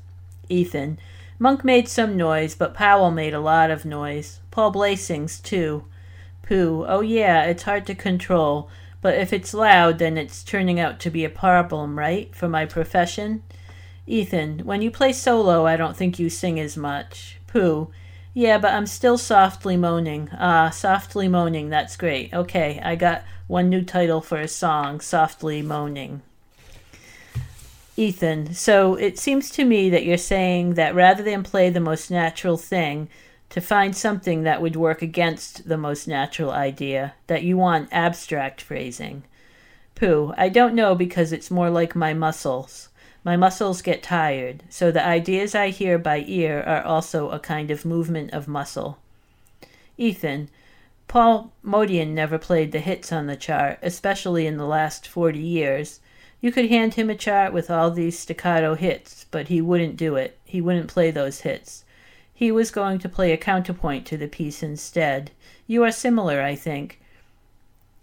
Ethan, 0.48 0.98
Monk 1.38 1.62
made 1.62 1.86
some 1.86 2.16
noise, 2.16 2.54
but 2.54 2.72
Powell 2.72 3.10
made 3.10 3.34
a 3.34 3.38
lot 3.38 3.70
of 3.70 3.84
noise. 3.84 4.40
Paul 4.50 4.70
Bley 4.70 4.96
sings, 4.96 5.38
too. 5.38 5.84
Pooh, 6.40 6.86
oh 6.88 7.02
yeah, 7.02 7.44
it's 7.44 7.64
hard 7.64 7.84
to 7.88 7.94
control, 7.94 8.70
but 9.02 9.18
if 9.18 9.30
it's 9.30 9.52
loud, 9.52 9.98
then 9.98 10.16
it's 10.16 10.42
turning 10.42 10.80
out 10.80 10.98
to 11.00 11.10
be 11.10 11.22
a 11.22 11.28
problem, 11.28 11.98
right, 11.98 12.34
for 12.34 12.48
my 12.48 12.64
profession? 12.64 13.42
Ethan, 14.06 14.60
when 14.60 14.82
you 14.82 14.90
play 14.90 15.12
solo, 15.12 15.66
I 15.66 15.76
don't 15.76 15.96
think 15.96 16.18
you 16.18 16.28
sing 16.28 16.60
as 16.60 16.76
much. 16.76 17.38
Pooh, 17.46 17.90
yeah, 18.34 18.58
but 18.58 18.72
I'm 18.72 18.86
still 18.86 19.16
softly 19.16 19.76
moaning. 19.76 20.28
Ah, 20.32 20.70
softly 20.70 21.28
moaning, 21.28 21.70
that's 21.70 21.96
great. 21.96 22.34
Okay, 22.34 22.80
I 22.82 22.96
got 22.96 23.24
one 23.46 23.68
new 23.68 23.82
title 23.82 24.20
for 24.20 24.38
a 24.38 24.48
song, 24.48 25.00
Softly 25.00 25.62
Moaning. 25.62 26.22
Ethan, 27.96 28.54
so 28.54 28.96
it 28.96 29.18
seems 29.18 29.50
to 29.50 29.64
me 29.64 29.88
that 29.88 30.04
you're 30.04 30.16
saying 30.16 30.74
that 30.74 30.94
rather 30.94 31.22
than 31.22 31.44
play 31.44 31.70
the 31.70 31.78
most 31.80 32.10
natural 32.10 32.56
thing, 32.56 33.08
to 33.50 33.60
find 33.60 33.96
something 33.96 34.42
that 34.42 34.60
would 34.60 34.74
work 34.74 35.00
against 35.00 35.68
the 35.68 35.78
most 35.78 36.08
natural 36.08 36.50
idea, 36.50 37.14
that 37.28 37.44
you 37.44 37.56
want 37.56 37.88
abstract 37.92 38.60
phrasing. 38.60 39.22
Pooh, 39.94 40.34
I 40.36 40.48
don't 40.48 40.74
know 40.74 40.96
because 40.96 41.32
it's 41.32 41.52
more 41.52 41.70
like 41.70 41.94
my 41.94 42.14
muscles. 42.14 42.88
My 43.24 43.36
muscles 43.36 43.80
get 43.80 44.02
tired, 44.02 44.62
so 44.68 44.92
the 44.92 45.04
ideas 45.04 45.54
I 45.54 45.70
hear 45.70 45.98
by 45.98 46.24
ear 46.26 46.62
are 46.62 46.82
also 46.82 47.30
a 47.30 47.38
kind 47.38 47.70
of 47.70 47.86
movement 47.86 48.32
of 48.34 48.46
muscle. 48.46 48.98
Ethan, 49.96 50.50
Paul 51.08 51.50
Motian 51.64 52.08
never 52.08 52.38
played 52.38 52.72
the 52.72 52.80
hits 52.80 53.12
on 53.12 53.26
the 53.26 53.36
chart, 53.36 53.78
especially 53.80 54.46
in 54.46 54.58
the 54.58 54.66
last 54.66 55.08
forty 55.08 55.38
years. 55.38 56.00
You 56.42 56.52
could 56.52 56.68
hand 56.68 56.94
him 56.94 57.08
a 57.08 57.14
chart 57.14 57.54
with 57.54 57.70
all 57.70 57.90
these 57.90 58.18
staccato 58.18 58.74
hits, 58.74 59.24
but 59.30 59.48
he 59.48 59.62
wouldn't 59.62 59.96
do 59.96 60.16
it. 60.16 60.38
He 60.44 60.60
wouldn't 60.60 60.88
play 60.88 61.10
those 61.10 61.40
hits. 61.40 61.84
He 62.34 62.52
was 62.52 62.70
going 62.70 62.98
to 62.98 63.08
play 63.08 63.32
a 63.32 63.38
counterpoint 63.38 64.04
to 64.06 64.18
the 64.18 64.28
piece 64.28 64.62
instead. 64.62 65.30
You 65.66 65.82
are 65.84 65.92
similar, 65.92 66.42
I 66.42 66.56
think. 66.56 67.00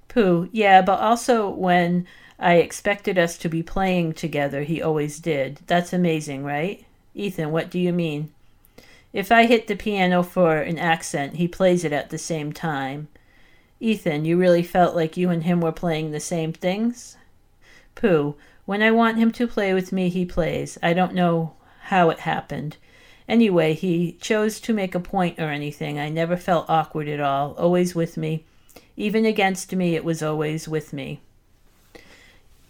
Pooh, 0.07 0.49
yeah, 0.51 0.81
but 0.81 0.99
also 0.99 1.49
when 1.49 2.07
I 2.43 2.55
expected 2.55 3.19
us 3.19 3.37
to 3.37 3.49
be 3.49 3.61
playing 3.61 4.13
together, 4.13 4.63
he 4.63 4.81
always 4.81 5.19
did. 5.19 5.59
That's 5.67 5.93
amazing, 5.93 6.43
right? 6.43 6.83
Ethan, 7.13 7.51
what 7.51 7.69
do 7.69 7.77
you 7.77 7.93
mean? 7.93 8.33
If 9.13 9.31
I 9.31 9.45
hit 9.45 9.67
the 9.67 9.75
piano 9.75 10.23
for 10.23 10.57
an 10.57 10.79
accent, 10.79 11.35
he 11.35 11.47
plays 11.47 11.83
it 11.83 11.93
at 11.93 12.09
the 12.09 12.17
same 12.17 12.51
time. 12.51 13.09
Ethan, 13.79 14.25
you 14.25 14.39
really 14.39 14.63
felt 14.63 14.95
like 14.95 15.17
you 15.17 15.29
and 15.29 15.43
him 15.43 15.61
were 15.61 15.71
playing 15.71 16.11
the 16.11 16.19
same 16.19 16.51
things? 16.51 17.15
Pooh, 17.93 18.35
when 18.65 18.81
I 18.81 18.89
want 18.89 19.19
him 19.19 19.31
to 19.33 19.47
play 19.47 19.71
with 19.75 19.91
me, 19.91 20.09
he 20.09 20.25
plays. 20.25 20.79
I 20.81 20.93
don't 20.93 21.13
know 21.13 21.53
how 21.83 22.09
it 22.09 22.21
happened. 22.21 22.77
Anyway, 23.27 23.73
he 23.73 24.13
chose 24.19 24.59
to 24.61 24.73
make 24.73 24.95
a 24.95 24.99
point 24.99 25.39
or 25.39 25.51
anything. 25.51 25.99
I 25.99 26.09
never 26.09 26.37
felt 26.37 26.69
awkward 26.69 27.07
at 27.07 27.19
all, 27.19 27.53
always 27.53 27.93
with 27.93 28.17
me. 28.17 28.45
Even 28.97 29.25
against 29.25 29.75
me, 29.75 29.93
it 29.95 30.03
was 30.03 30.23
always 30.23 30.67
with 30.67 30.91
me. 30.91 31.19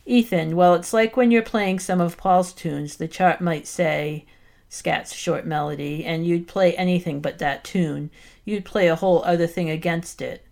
Ethan, 0.05 0.55
well, 0.55 0.73
it's 0.73 0.93
like 0.93 1.15
when 1.15 1.31
you're 1.31 1.41
playing 1.41 1.79
some 1.79 2.01
of 2.01 2.17
Paul's 2.17 2.53
tunes, 2.53 2.97
the 2.97 3.07
chart 3.07 3.39
might 3.39 3.67
say, 3.67 4.25
Scat's 4.69 5.13
short 5.13 5.45
melody, 5.45 6.05
and 6.05 6.25
you'd 6.25 6.47
play 6.47 6.73
anything 6.75 7.19
but 7.19 7.39
that 7.39 7.63
tune. 7.63 8.09
You'd 8.45 8.65
play 8.65 8.87
a 8.87 8.95
whole 8.95 9.23
other 9.23 9.45
thing 9.45 9.69
against 9.69 10.21
it. 10.21 10.45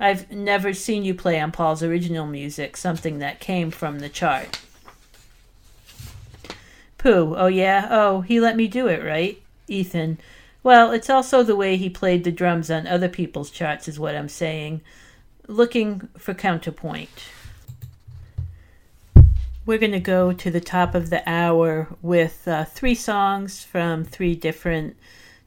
I've 0.00 0.30
never 0.30 0.72
seen 0.72 1.04
you 1.04 1.14
play 1.14 1.40
on 1.40 1.52
Paul's 1.52 1.82
original 1.82 2.26
music, 2.26 2.76
something 2.76 3.18
that 3.18 3.40
came 3.40 3.70
from 3.70 4.00
the 4.00 4.08
chart. 4.08 4.60
Pooh, 6.98 7.34
oh 7.36 7.46
yeah, 7.46 7.88
oh, 7.90 8.22
he 8.22 8.40
let 8.40 8.56
me 8.56 8.66
do 8.66 8.88
it, 8.88 9.04
right? 9.04 9.40
Ethan. 9.68 10.18
Well, 10.62 10.90
it's 10.90 11.08
also 11.08 11.42
the 11.42 11.54
way 11.54 11.76
he 11.76 11.88
played 11.88 12.24
the 12.24 12.32
drums 12.32 12.70
on 12.70 12.86
other 12.86 13.08
people's 13.08 13.50
charts, 13.50 13.88
is 13.88 14.00
what 14.00 14.16
I'm 14.16 14.28
saying. 14.28 14.80
Looking 15.46 16.08
for 16.18 16.34
counterpoint. 16.34 17.10
We're 19.66 19.78
going 19.78 19.90
to 19.90 19.98
go 19.98 20.32
to 20.32 20.48
the 20.48 20.60
top 20.60 20.94
of 20.94 21.10
the 21.10 21.28
hour 21.28 21.88
with 22.00 22.46
uh, 22.46 22.66
three 22.66 22.94
songs 22.94 23.64
from 23.64 24.04
three 24.04 24.36
different 24.36 24.96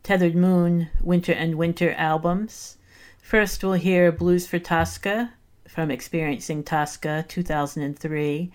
Tethered 0.03 0.35
Moon 0.35 0.89
Winter 1.01 1.31
and 1.31 1.55
Winter 1.55 1.93
albums. 1.93 2.75
First, 3.21 3.63
we'll 3.63 3.73
hear 3.75 4.11
Blues 4.11 4.45
for 4.45 4.59
Tosca 4.59 5.31
from 5.69 5.89
Experiencing 5.89 6.65
Tosca 6.65 7.23
2003. 7.29 8.51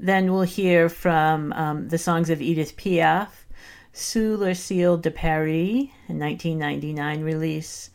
Then 0.00 0.32
we'll 0.32 0.42
hear 0.42 0.88
from 0.88 1.52
um, 1.52 1.90
the 1.90 1.98
songs 1.98 2.28
of 2.28 2.42
Edith 2.42 2.76
Piaf 2.76 3.46
Sous 3.92 4.36
le 4.36 4.52
ciel 4.52 4.96
de 4.96 5.12
Paris, 5.12 5.90
a 6.08 6.12
1999 6.12 7.22
release. 7.22 7.90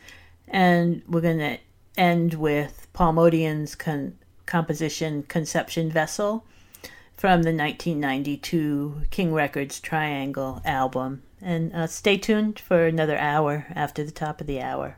And 0.47 1.01
we're 1.09 1.19
going 1.19 1.39
to 1.39 1.57
end 1.97 2.35
with 2.35 2.87
Paul 2.93 3.11
Motian's 3.11 3.75
con- 3.75 4.17
composition 4.45 5.23
Conception 5.23 5.91
Vessel 5.91 6.45
from 7.15 7.43
the 7.43 7.53
1992 7.53 9.03
King 9.11 9.33
Records 9.33 9.79
Triangle 9.79 10.61
album. 10.65 11.23
And 11.41 11.73
uh, 11.73 11.87
stay 11.87 12.17
tuned 12.17 12.59
for 12.59 12.85
another 12.85 13.17
hour 13.17 13.67
after 13.75 14.03
the 14.03 14.11
top 14.11 14.41
of 14.41 14.47
the 14.47 14.61
hour. 14.61 14.97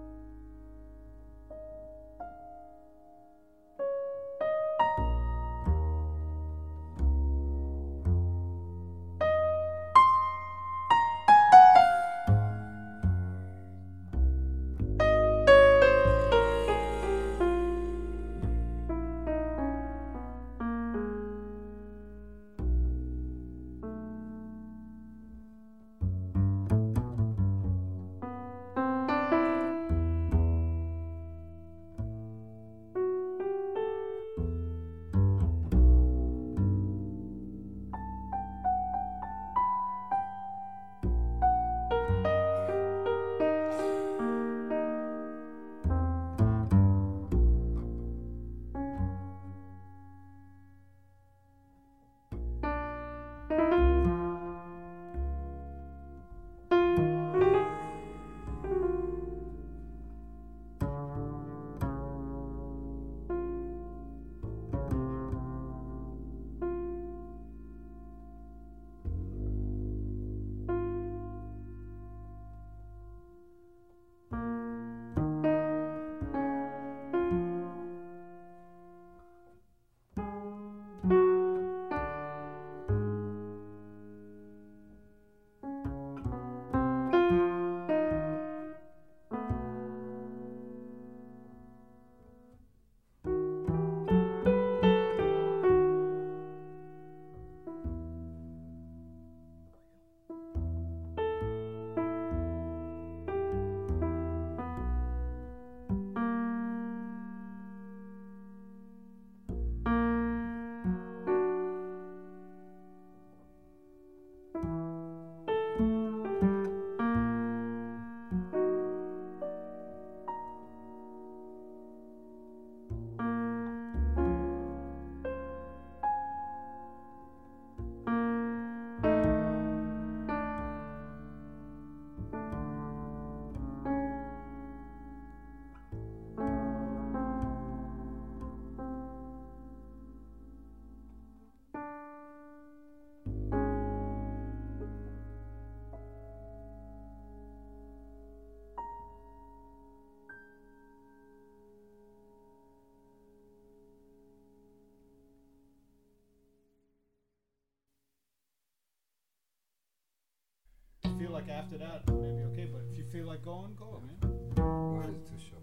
feel 161.21 161.31
like 161.31 161.49
after 161.49 161.77
that, 161.77 162.07
maybe 162.07 162.43
okay. 162.45 162.67
But 162.71 162.81
if 162.91 162.97
you 162.97 163.03
feel 163.11 163.27
like 163.27 163.45
going, 163.45 163.75
go, 163.75 164.01
man. 164.01 164.17
Why 164.55 165.03
is 165.03 165.15
it 165.15 165.27
too 165.27 165.33
short? 165.37 165.61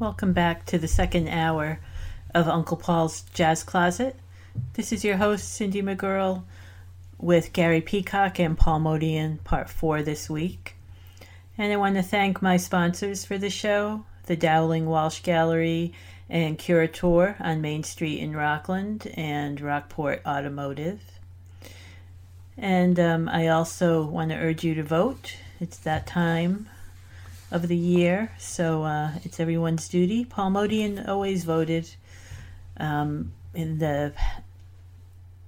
Welcome 0.00 0.32
back 0.32 0.66
to 0.66 0.78
the 0.78 0.88
second 0.88 1.28
hour 1.28 1.78
of 2.34 2.48
Uncle 2.48 2.76
Paul's 2.76 3.22
Jazz 3.32 3.62
Closet. 3.62 4.16
This 4.72 4.92
is 4.92 5.04
your 5.04 5.18
host, 5.18 5.52
Cindy 5.52 5.82
McGurl, 5.82 6.42
with 7.18 7.52
Gary 7.52 7.80
Peacock 7.80 8.40
and 8.40 8.58
Paul 8.58 8.80
Motian, 8.80 9.44
part 9.44 9.70
four 9.70 10.02
this 10.02 10.28
week. 10.28 10.74
And 11.56 11.72
I 11.72 11.76
want 11.76 11.94
to 11.94 12.02
thank 12.02 12.42
my 12.42 12.56
sponsors 12.56 13.24
for 13.24 13.38
the 13.38 13.50
show 13.50 14.04
the 14.26 14.36
Dowling 14.36 14.86
Walsh 14.86 15.20
Gallery 15.20 15.92
and 16.30 16.56
Curator 16.56 17.36
on 17.40 17.60
Main 17.60 17.82
Street 17.82 18.20
in 18.20 18.34
Rockland 18.34 19.12
and 19.14 19.60
Rockport 19.60 20.22
Automotive. 20.24 21.00
And 22.56 23.00
um, 23.00 23.28
I 23.28 23.48
also 23.48 24.04
want 24.04 24.30
to 24.30 24.36
urge 24.36 24.62
you 24.62 24.74
to 24.74 24.82
vote. 24.82 25.36
It's 25.60 25.78
that 25.78 26.06
time 26.06 26.68
of 27.50 27.68
the 27.68 27.76
year, 27.76 28.32
so 28.38 28.84
uh, 28.84 29.12
it's 29.24 29.40
everyone's 29.40 29.88
duty. 29.88 30.24
Paul 30.24 30.52
Motian 30.52 31.06
always 31.06 31.44
voted. 31.44 31.90
Um, 32.76 33.32
in 33.52 33.78
the 33.78 34.12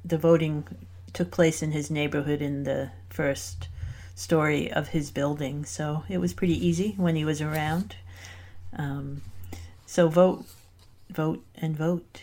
the 0.05 0.19
voting 0.19 0.67
took 1.13 1.31
place 1.31 1.63
in 1.63 1.71
his 1.71 1.91
neighborhood 1.91 2.43
in 2.43 2.65
the 2.65 2.91
first 3.09 3.69
story 4.15 4.71
of 4.71 4.89
his 4.89 5.11
building, 5.11 5.65
so 5.65 6.05
it 6.09 6.19
was 6.19 6.35
pretty 6.35 6.67
easy 6.67 6.95
when 6.97 7.15
he 7.15 7.25
was 7.25 7.41
around. 7.41 7.97
Um, 8.77 9.23
so 9.87 10.09
vote, 10.09 10.45
vote, 11.13 11.45
and 11.55 11.77
vote. 11.77 12.23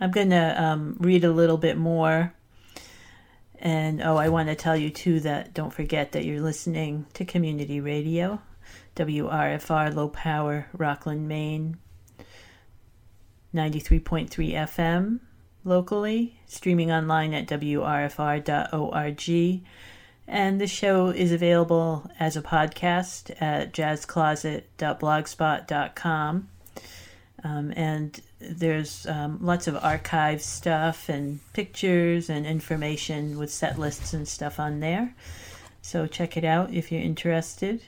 I'm 0.00 0.10
gonna 0.10 0.54
um, 0.58 0.96
read 0.98 1.24
a 1.24 1.32
little 1.32 1.56
bit 1.56 1.76
more. 1.76 2.32
And 3.58 4.02
oh, 4.02 4.16
I 4.16 4.28
want 4.28 4.48
to 4.48 4.54
tell 4.54 4.76
you 4.76 4.90
too 4.90 5.20
that 5.20 5.54
don't 5.54 5.72
forget 5.72 6.12
that 6.12 6.24
you're 6.24 6.42
listening 6.42 7.06
to 7.14 7.24
community 7.24 7.80
radio. 7.80 8.40
WRFR 8.96 9.94
Low 9.94 10.08
Power, 10.08 10.66
Rockland, 10.72 11.28
Maine. 11.28 11.78
93.3 13.54 14.28
FM 14.28 15.20
locally, 15.64 16.40
streaming 16.46 16.92
online 16.92 17.34
at 17.34 17.46
WRFR.org. 17.46 19.62
And 20.28 20.60
the 20.60 20.66
show 20.66 21.08
is 21.08 21.30
available 21.32 22.10
as 22.18 22.36
a 22.36 22.42
podcast 22.42 23.30
at 23.40 23.72
jazzcloset.blogspot.com. 23.72 26.48
Um, 27.46 27.72
and 27.76 28.20
there's 28.40 29.06
um, 29.06 29.38
lots 29.40 29.68
of 29.68 29.76
archive 29.76 30.42
stuff 30.42 31.08
and 31.08 31.38
pictures 31.52 32.28
and 32.28 32.44
information 32.44 33.38
with 33.38 33.52
set 33.52 33.78
lists 33.78 34.12
and 34.12 34.26
stuff 34.26 34.58
on 34.58 34.80
there. 34.80 35.14
So 35.80 36.08
check 36.08 36.36
it 36.36 36.44
out 36.44 36.74
if 36.74 36.90
you're 36.90 37.00
interested. 37.00 37.82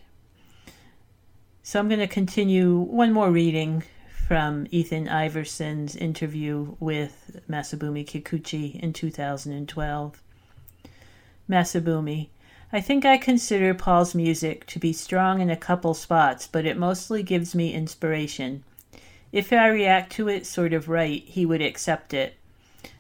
So 1.65 1.81
I'm 1.81 1.89
going 1.89 1.99
to 1.99 2.07
continue 2.07 2.79
one 2.79 3.13
more 3.13 3.33
reading 3.33 3.83
from 4.29 4.69
Ethan 4.71 5.09
Iverson's 5.09 5.97
interview 5.97 6.77
with 6.79 7.41
Masabumi 7.51 8.07
Kikuchi 8.07 8.79
in 8.79 8.93
2012. 8.93 10.23
Masabumi, 11.51 12.29
I 12.73 12.81
think 12.81 13.05
I 13.05 13.19
consider 13.19 13.75
Paul's 13.75 14.15
music 14.15 14.67
to 14.67 14.79
be 14.79 14.93
strong 14.93 15.41
in 15.41 15.51
a 15.51 15.57
couple 15.57 15.95
spots, 15.95 16.47
but 16.47 16.65
it 16.65 16.77
mostly 16.77 17.25
gives 17.25 17.57
me 17.57 17.75
inspiration. 17.75 18.63
If 19.31 19.53
I 19.53 19.69
react 19.69 20.13
to 20.13 20.29
it 20.29 20.47
sort 20.47 20.73
of 20.73 20.89
right, 20.89 21.23
he 21.23 21.45
would 21.45 21.61
accept 21.61 22.15
it. 22.15 22.37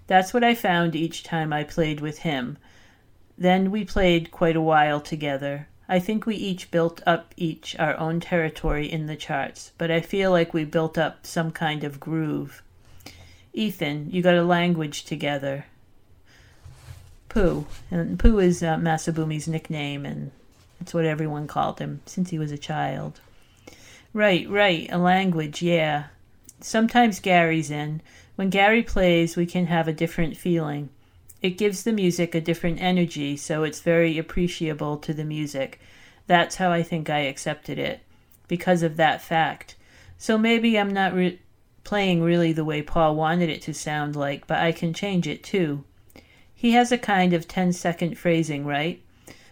That's 0.06 0.34
what 0.34 0.44
I 0.44 0.54
found 0.54 0.94
each 0.94 1.22
time 1.22 1.52
I 1.52 1.64
played 1.64 2.00
with 2.00 2.18
him. 2.18 2.58
Then 3.36 3.70
we 3.70 3.84
played 3.84 4.30
quite 4.30 4.56
a 4.56 4.60
while 4.60 5.00
together. 5.00 5.68
I 5.88 6.00
think 6.00 6.26
we 6.26 6.36
each 6.36 6.70
built 6.70 7.00
up 7.06 7.32
each 7.36 7.74
our 7.78 7.96
own 7.96 8.20
territory 8.20 8.90
in 8.90 9.06
the 9.06 9.16
charts, 9.16 9.72
but 9.78 9.90
I 9.90 10.00
feel 10.00 10.30
like 10.30 10.52
we 10.52 10.64
built 10.64 10.98
up 10.98 11.24
some 11.24 11.50
kind 11.50 11.82
of 11.82 12.00
groove. 12.00 12.62
Ethan, 13.54 14.10
you 14.10 14.22
got 14.22 14.34
a 14.34 14.44
language 14.44 15.04
together. 15.04 15.64
Pooh, 17.30 17.66
and 17.90 18.18
Pooh 18.18 18.38
is 18.38 18.62
uh, 18.62 18.76
Masabumi's 18.76 19.48
nickname, 19.48 20.04
and 20.04 20.30
it's 20.80 20.92
what 20.92 21.06
everyone 21.06 21.46
called 21.46 21.78
him 21.78 22.00
since 22.04 22.30
he 22.30 22.38
was 22.38 22.52
a 22.52 22.58
child. 22.58 23.20
Right, 24.12 24.48
right, 24.48 24.88
a 24.90 24.98
language, 24.98 25.62
yeah. 25.62 26.04
Sometimes 26.60 27.20
Gary's 27.20 27.70
in. 27.70 28.02
When 28.36 28.50
Gary 28.50 28.82
plays, 28.82 29.36
we 29.36 29.46
can 29.46 29.66
have 29.66 29.88
a 29.88 29.92
different 29.92 30.36
feeling. 30.36 30.90
It 31.40 31.58
gives 31.58 31.84
the 31.84 31.92
music 31.92 32.34
a 32.34 32.40
different 32.40 32.82
energy, 32.82 33.36
so 33.36 33.62
it's 33.62 33.80
very 33.80 34.18
appreciable 34.18 34.96
to 34.98 35.14
the 35.14 35.24
music. 35.24 35.80
That's 36.26 36.56
how 36.56 36.72
I 36.72 36.82
think 36.82 37.08
I 37.08 37.20
accepted 37.20 37.78
it, 37.78 38.00
because 38.48 38.82
of 38.82 38.96
that 38.96 39.22
fact. 39.22 39.76
So 40.18 40.36
maybe 40.36 40.78
I'm 40.78 40.92
not 40.92 41.14
re- 41.14 41.38
playing 41.84 42.22
really 42.22 42.52
the 42.52 42.64
way 42.64 42.82
Paul 42.82 43.14
wanted 43.14 43.48
it 43.48 43.62
to 43.62 43.72
sound 43.72 44.16
like, 44.16 44.46
but 44.46 44.58
I 44.58 44.72
can 44.72 44.92
change 44.92 45.28
it 45.28 45.44
too. 45.44 45.84
He 46.52 46.72
has 46.72 46.90
a 46.90 46.98
kind 46.98 47.32
of 47.32 47.46
10 47.46 47.72
second 47.72 48.18
phrasing, 48.18 48.66
right? 48.66 49.00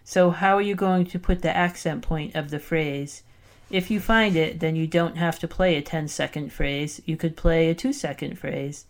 So 0.02 0.30
how 0.30 0.56
are 0.56 0.62
you 0.62 0.74
going 0.74 1.06
to 1.06 1.20
put 1.20 1.42
the 1.42 1.56
accent 1.56 2.02
point 2.02 2.34
of 2.34 2.50
the 2.50 2.58
phrase? 2.58 3.22
If 3.70 3.90
you 3.90 3.98
find 3.98 4.36
it, 4.36 4.60
then 4.60 4.76
you 4.76 4.86
don't 4.86 5.16
have 5.16 5.38
to 5.40 5.48
play 5.48 5.76
a 5.76 5.82
10 5.82 6.08
second 6.08 6.52
phrase. 6.52 7.00
You 7.04 7.16
could 7.16 7.36
play 7.36 7.68
a 7.68 7.74
2 7.74 7.92
second 7.92 8.38
phrase. 8.38 8.86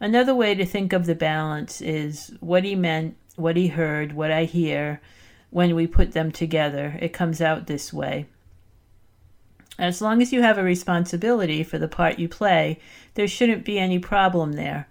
Another 0.00 0.34
way 0.34 0.54
to 0.54 0.64
think 0.64 0.92
of 0.92 1.06
the 1.06 1.14
balance 1.14 1.80
is 1.80 2.32
what 2.40 2.64
he 2.64 2.74
meant, 2.74 3.16
what 3.36 3.56
he 3.56 3.68
heard, 3.68 4.12
what 4.12 4.30
I 4.30 4.44
hear. 4.44 5.00
When 5.50 5.74
we 5.74 5.86
put 5.86 6.12
them 6.12 6.32
together, 6.32 6.98
it 7.00 7.12
comes 7.12 7.40
out 7.40 7.66
this 7.66 7.92
way. 7.92 8.26
As 9.78 10.00
long 10.00 10.22
as 10.22 10.32
you 10.32 10.42
have 10.42 10.58
a 10.58 10.62
responsibility 10.62 11.62
for 11.62 11.78
the 11.78 11.88
part 11.88 12.18
you 12.18 12.28
play, 12.28 12.78
there 13.14 13.28
shouldn't 13.28 13.64
be 13.64 13.78
any 13.78 13.98
problem 13.98 14.52
there. 14.52 14.88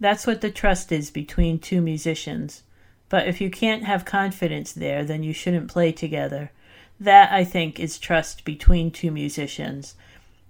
That's 0.00 0.26
what 0.26 0.40
the 0.40 0.50
trust 0.50 0.92
is 0.92 1.10
between 1.10 1.58
two 1.58 1.80
musicians. 1.80 2.62
But 3.08 3.26
if 3.26 3.40
you 3.40 3.50
can't 3.50 3.84
have 3.84 4.04
confidence 4.04 4.72
there, 4.72 5.04
then 5.04 5.22
you 5.22 5.32
shouldn't 5.32 5.70
play 5.70 5.92
together. 5.92 6.52
That, 7.00 7.30
I 7.32 7.44
think, 7.44 7.78
is 7.78 7.98
trust 7.98 8.44
between 8.44 8.90
two 8.90 9.10
musicians. 9.10 9.94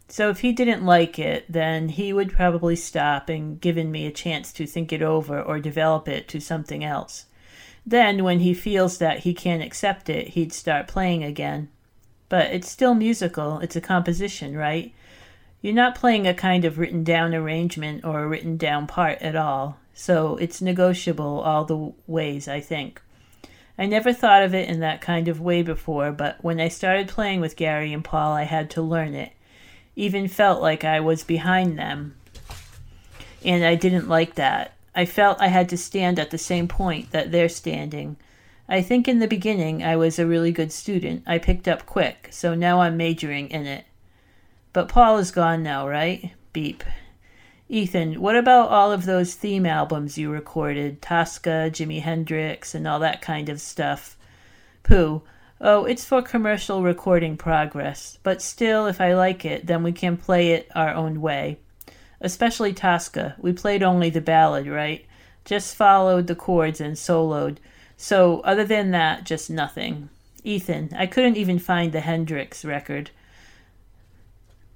So 0.08 0.30
if 0.30 0.40
he 0.40 0.52
didn't 0.52 0.86
like 0.86 1.18
it, 1.18 1.44
then 1.50 1.90
he 1.90 2.12
would 2.12 2.32
probably 2.32 2.76
stop 2.76 3.28
and 3.28 3.60
given 3.60 3.90
me 3.90 4.06
a 4.06 4.10
chance 4.10 4.52
to 4.54 4.66
think 4.66 4.92
it 4.92 5.02
over 5.02 5.40
or 5.40 5.60
develop 5.60 6.08
it 6.08 6.26
to 6.28 6.40
something 6.40 6.82
else. 6.82 7.26
Then, 7.84 8.24
when 8.24 8.40
he 8.40 8.54
feels 8.54 8.98
that 8.98 9.20
he 9.20 9.34
can't 9.34 9.62
accept 9.62 10.08
it, 10.08 10.28
he'd 10.28 10.52
start 10.52 10.88
playing 10.88 11.24
again. 11.24 11.68
But 12.28 12.50
it's 12.50 12.70
still 12.70 12.94
musical, 12.94 13.58
it's 13.60 13.76
a 13.76 13.80
composition, 13.80 14.56
right? 14.56 14.92
You're 15.60 15.74
not 15.74 15.94
playing 15.94 16.26
a 16.26 16.34
kind 16.34 16.64
of 16.64 16.78
written 16.78 17.02
down 17.02 17.34
arrangement 17.34 18.04
or 18.04 18.22
a 18.22 18.28
written 18.28 18.56
down 18.56 18.86
part 18.86 19.20
at 19.20 19.36
all, 19.36 19.78
so 19.92 20.36
it's 20.36 20.62
negotiable 20.62 21.40
all 21.40 21.64
the 21.64 21.92
ways, 22.06 22.46
I 22.46 22.60
think. 22.60 23.02
I 23.78 23.86
never 23.86 24.12
thought 24.12 24.42
of 24.42 24.54
it 24.54 24.68
in 24.68 24.80
that 24.80 25.00
kind 25.00 25.28
of 25.28 25.40
way 25.40 25.62
before, 25.62 26.10
but 26.12 26.42
when 26.42 26.60
I 26.60 26.68
started 26.68 27.08
playing 27.08 27.40
with 27.40 27.56
Gary 27.56 27.92
and 27.92 28.04
Paul, 28.04 28.32
I 28.32 28.42
had 28.42 28.70
to 28.70 28.82
learn 28.82 29.14
it 29.14 29.32
even 29.98 30.28
felt 30.28 30.62
like 30.62 30.84
I 30.84 31.00
was 31.00 31.24
behind 31.24 31.76
them. 31.76 32.14
And 33.44 33.64
I 33.64 33.74
didn't 33.74 34.08
like 34.08 34.36
that. 34.36 34.74
I 34.94 35.04
felt 35.04 35.40
I 35.40 35.48
had 35.48 35.68
to 35.70 35.76
stand 35.76 36.20
at 36.20 36.30
the 36.30 36.38
same 36.38 36.68
point 36.68 37.10
that 37.10 37.32
they're 37.32 37.48
standing. 37.48 38.16
I 38.68 38.80
think 38.80 39.08
in 39.08 39.18
the 39.18 39.26
beginning 39.26 39.82
I 39.82 39.96
was 39.96 40.18
a 40.18 40.26
really 40.26 40.52
good 40.52 40.70
student. 40.70 41.24
I 41.26 41.38
picked 41.38 41.66
up 41.66 41.84
quick, 41.84 42.28
so 42.30 42.54
now 42.54 42.80
I'm 42.80 42.96
majoring 42.96 43.50
in 43.50 43.66
it. 43.66 43.86
But 44.72 44.88
Paul 44.88 45.18
is 45.18 45.32
gone 45.32 45.64
now, 45.64 45.88
right? 45.88 46.30
Beep. 46.52 46.84
Ethan, 47.68 48.20
what 48.20 48.36
about 48.36 48.70
all 48.70 48.92
of 48.92 49.04
those 49.04 49.34
theme 49.34 49.66
albums 49.66 50.16
you 50.16 50.30
recorded? 50.30 51.02
Tosca, 51.02 51.70
Jimi 51.70 52.00
Hendrix, 52.00 52.74
and 52.74 52.88
all 52.88 52.98
that 53.00 53.20
kind 53.20 53.48
of 53.48 53.60
stuff. 53.60 54.16
Pooh, 54.82 55.22
Oh, 55.60 55.84
it's 55.86 56.04
for 56.04 56.22
commercial 56.22 56.84
recording 56.84 57.36
progress, 57.36 58.18
but 58.22 58.40
still, 58.40 58.86
if 58.86 59.00
I 59.00 59.14
like 59.14 59.44
it, 59.44 59.66
then 59.66 59.82
we 59.82 59.90
can 59.90 60.16
play 60.16 60.52
it 60.52 60.70
our 60.72 60.94
own 60.94 61.20
way. 61.20 61.58
Especially 62.20 62.72
Tosca. 62.72 63.34
We 63.38 63.52
played 63.52 63.82
only 63.82 64.08
the 64.08 64.20
ballad, 64.20 64.68
right? 64.68 65.04
Just 65.44 65.74
followed 65.74 66.28
the 66.28 66.36
chords 66.36 66.80
and 66.80 66.94
soloed. 66.94 67.56
So, 67.96 68.38
other 68.40 68.64
than 68.64 68.92
that, 68.92 69.24
just 69.24 69.50
nothing. 69.50 70.10
Ethan, 70.44 70.90
I 70.96 71.06
couldn't 71.06 71.36
even 71.36 71.58
find 71.58 71.90
the 71.90 72.00
Hendrix 72.00 72.64
record. 72.64 73.10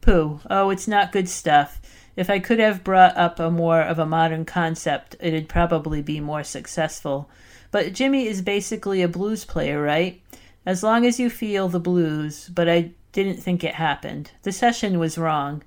Pooh. 0.01 0.40
Oh, 0.51 0.70
it's 0.70 0.88
not 0.88 1.12
good 1.12 1.28
stuff. 1.28 1.80
If 2.15 2.29
I 2.29 2.39
could 2.39 2.59
have 2.59 2.85
brought 2.85 3.17
up 3.17 3.39
a 3.39 3.51
more 3.51 3.81
of 3.81 3.99
a 3.99 4.07
modern 4.07 4.45
concept, 4.45 5.17
it'd 5.21 5.49
probably 5.49 6.03
be 6.03 6.21
more 6.21 6.45
successful. 6.45 7.31
But 7.71 7.95
Jimmy 7.95 8.27
is 8.27 8.43
basically 8.43 9.03
a 9.03 9.09
blues 9.09 9.45
player, 9.45 9.81
right? 9.81 10.21
As 10.67 10.83
long 10.83 11.07
as 11.07 11.19
you 11.19 11.31
feel 11.31 11.69
the 11.69 11.81
blues, 11.81 12.51
but 12.53 12.69
I 12.69 12.93
didn't 13.13 13.39
think 13.39 13.65
it 13.65 13.75
happened. 13.77 14.31
The 14.43 14.53
session 14.53 14.99
was 14.99 15.19
wrong. 15.19 15.63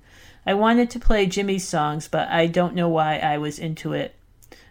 I 0.46 0.54
wanted 0.54 0.90
to 0.90 1.00
play 1.00 1.26
Jimmy's 1.26 1.66
songs, 1.66 2.06
but 2.06 2.28
I 2.28 2.46
don't 2.46 2.74
know 2.74 2.88
why 2.88 3.18
I 3.18 3.38
was 3.38 3.58
into 3.58 3.92
it. 3.92 4.14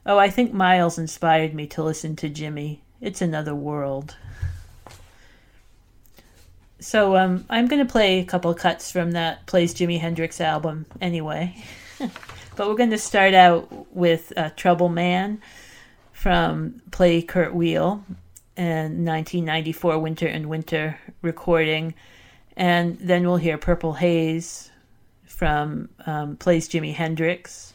Oh, 0.06 0.18
I 0.18 0.30
think 0.30 0.54
Miles 0.54 0.98
inspired 0.98 1.54
me 1.54 1.68
to 1.68 1.84
listen 1.84 2.16
to 2.18 2.30
Jimmy. 2.30 2.84
It's 3.02 3.22
another 3.22 3.54
world. 3.54 4.16
So 6.80 7.16
um, 7.16 7.46
I'm 7.50 7.68
going 7.68 7.86
to 7.86 7.92
play 7.92 8.20
a 8.20 8.26
couple 8.26 8.54
cuts 8.54 8.92
from 8.92 9.12
that 9.12 9.46
Plays 9.46 9.74
Jimi 9.74 10.00
Hendrix 10.00 10.42
album 10.42 10.86
anyway. 11.00 11.56
but 12.00 12.68
we're 12.68 12.76
going 12.76 12.92
to 12.92 12.98
start 12.98 13.34
out 13.34 13.94
with 13.96 14.34
uh, 14.36 14.50
Trouble 14.56 14.90
Man 14.90 15.42
from 16.12 16.82
Play 16.92 17.22
Kurt 17.22 17.54
Weill 17.54 18.04
and 18.58 19.06
1994 19.06 20.00
Winter 20.00 20.28
and 20.28 20.48
Winter 20.48 21.00
recording. 21.22 21.94
And 22.58 22.98
then 23.00 23.26
we'll 23.26 23.38
hear 23.38 23.58
Purple 23.58 23.94
Haze 23.94 24.72
from 25.26 25.90
um, 26.06 26.38
Plays 26.38 26.70
Jimi 26.70 26.94
Hendrix. 26.94 27.74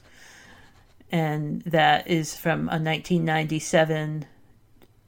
And 1.12 1.62
that 1.62 2.06
is 2.06 2.36
from 2.36 2.60
a 2.60 2.80
1997 2.80 4.26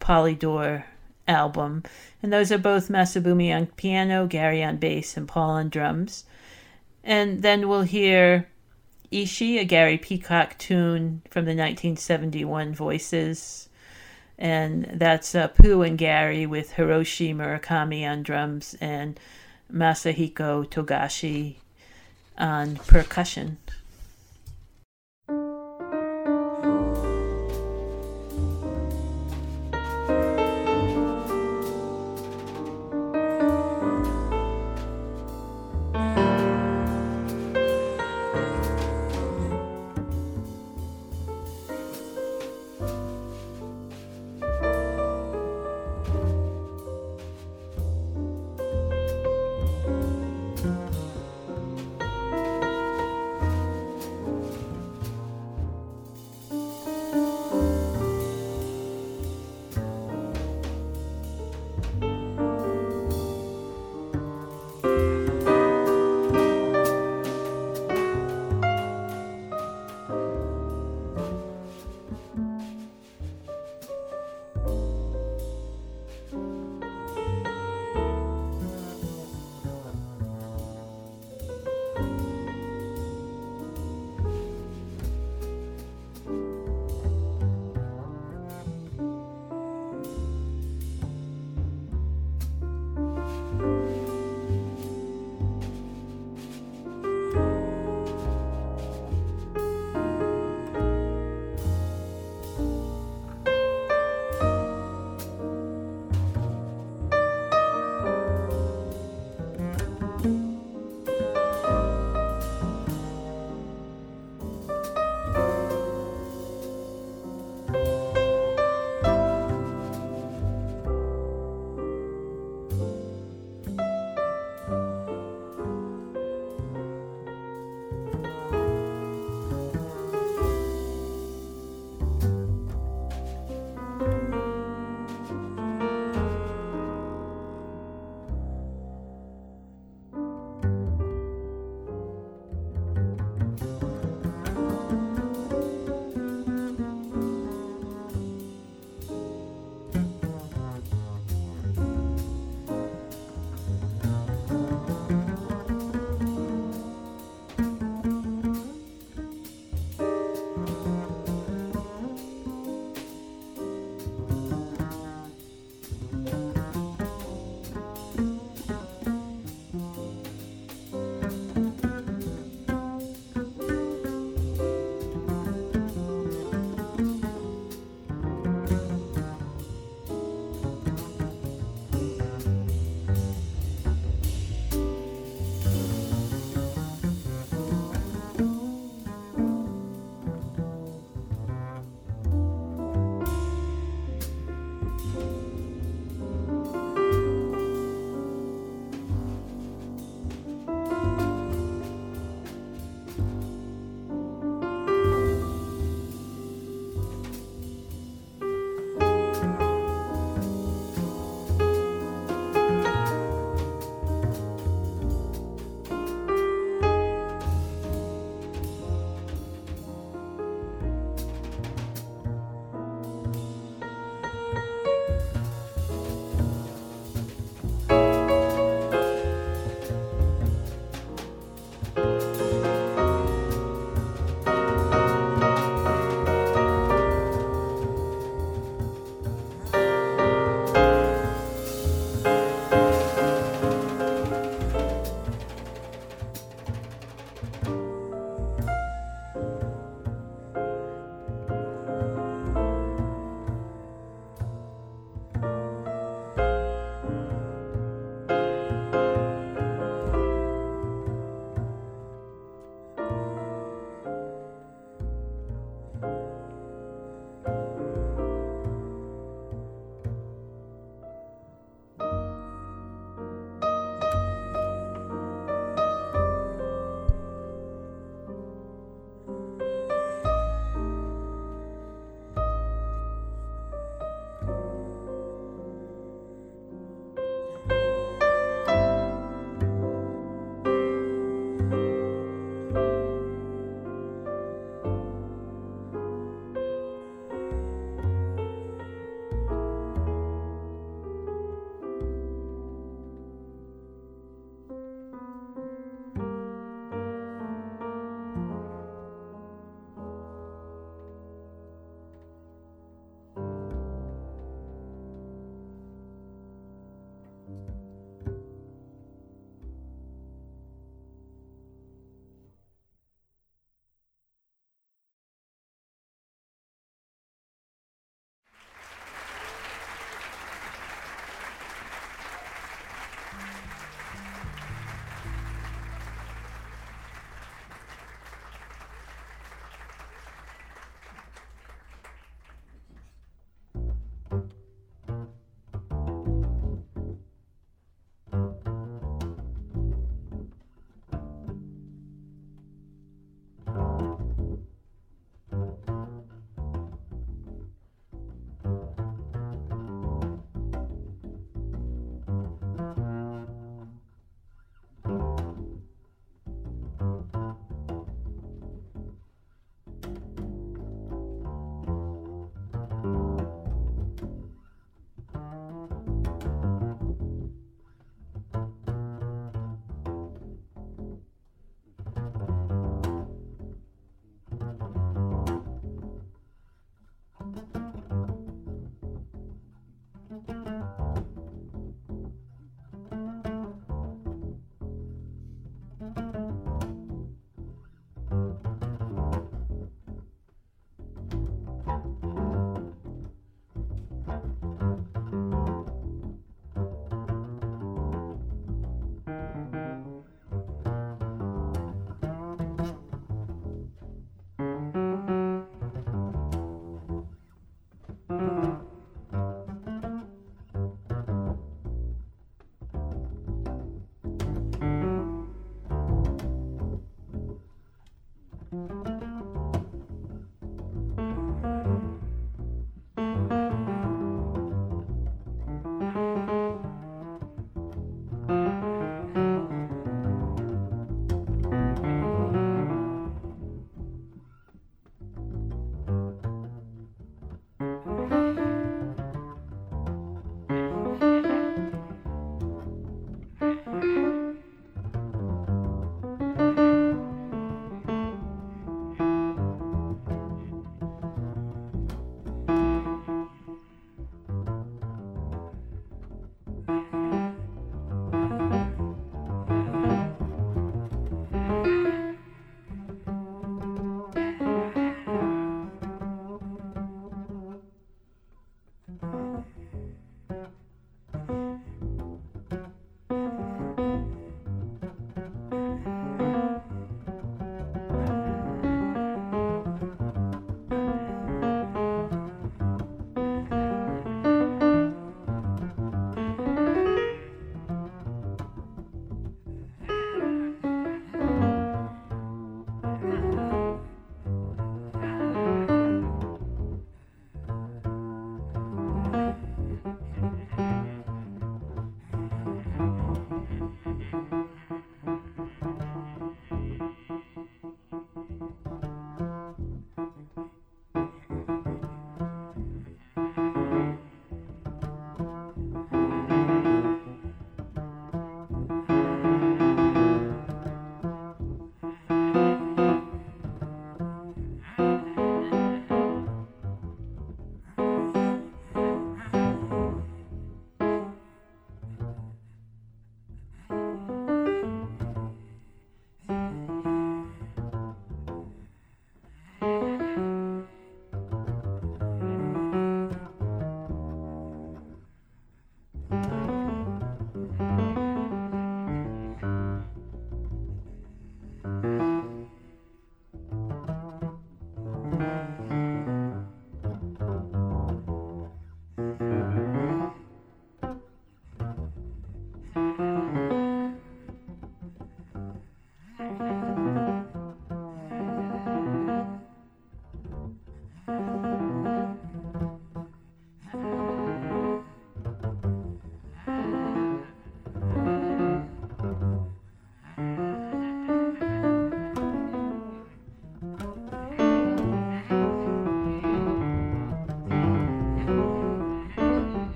Polydor 0.00 0.84
album. 1.26 1.82
And 2.22 2.32
those 2.32 2.50
are 2.50 2.58
both 2.58 2.88
Masabumi 2.88 3.54
on 3.54 3.66
piano, 3.66 4.26
Gary 4.26 4.62
on 4.62 4.78
bass, 4.78 5.16
and 5.16 5.28
Paul 5.28 5.50
on 5.50 5.68
drums. 5.68 6.24
And 7.04 7.42
then 7.42 7.68
we'll 7.68 7.82
hear 7.82 8.48
Ishi, 9.10 9.58
a 9.58 9.64
Gary 9.64 9.98
Peacock 9.98 10.58
tune 10.58 11.22
from 11.30 11.44
the 11.44 11.52
1971 11.52 12.74
Voices. 12.74 13.68
And 14.36 14.88
that's 14.92 15.34
uh, 15.34 15.48
Pooh 15.48 15.82
and 15.82 15.96
Gary 15.96 16.46
with 16.46 16.72
Hiroshi 16.72 17.34
Murakami 17.34 18.08
on 18.08 18.22
drums 18.22 18.76
and 18.80 19.18
Masahiko 19.72 20.68
Togashi 20.68 21.56
on 22.36 22.76
percussion. 22.76 23.58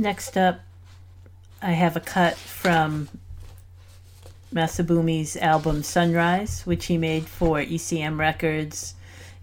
Next 0.00 0.38
up, 0.38 0.60
I 1.60 1.72
have 1.72 1.94
a 1.94 2.00
cut 2.00 2.38
from 2.38 3.10
Masabumi's 4.50 5.36
album 5.36 5.82
Sunrise, 5.82 6.62
which 6.62 6.86
he 6.86 6.96
made 6.96 7.26
for 7.26 7.58
ECM 7.58 8.18
Records. 8.18 8.94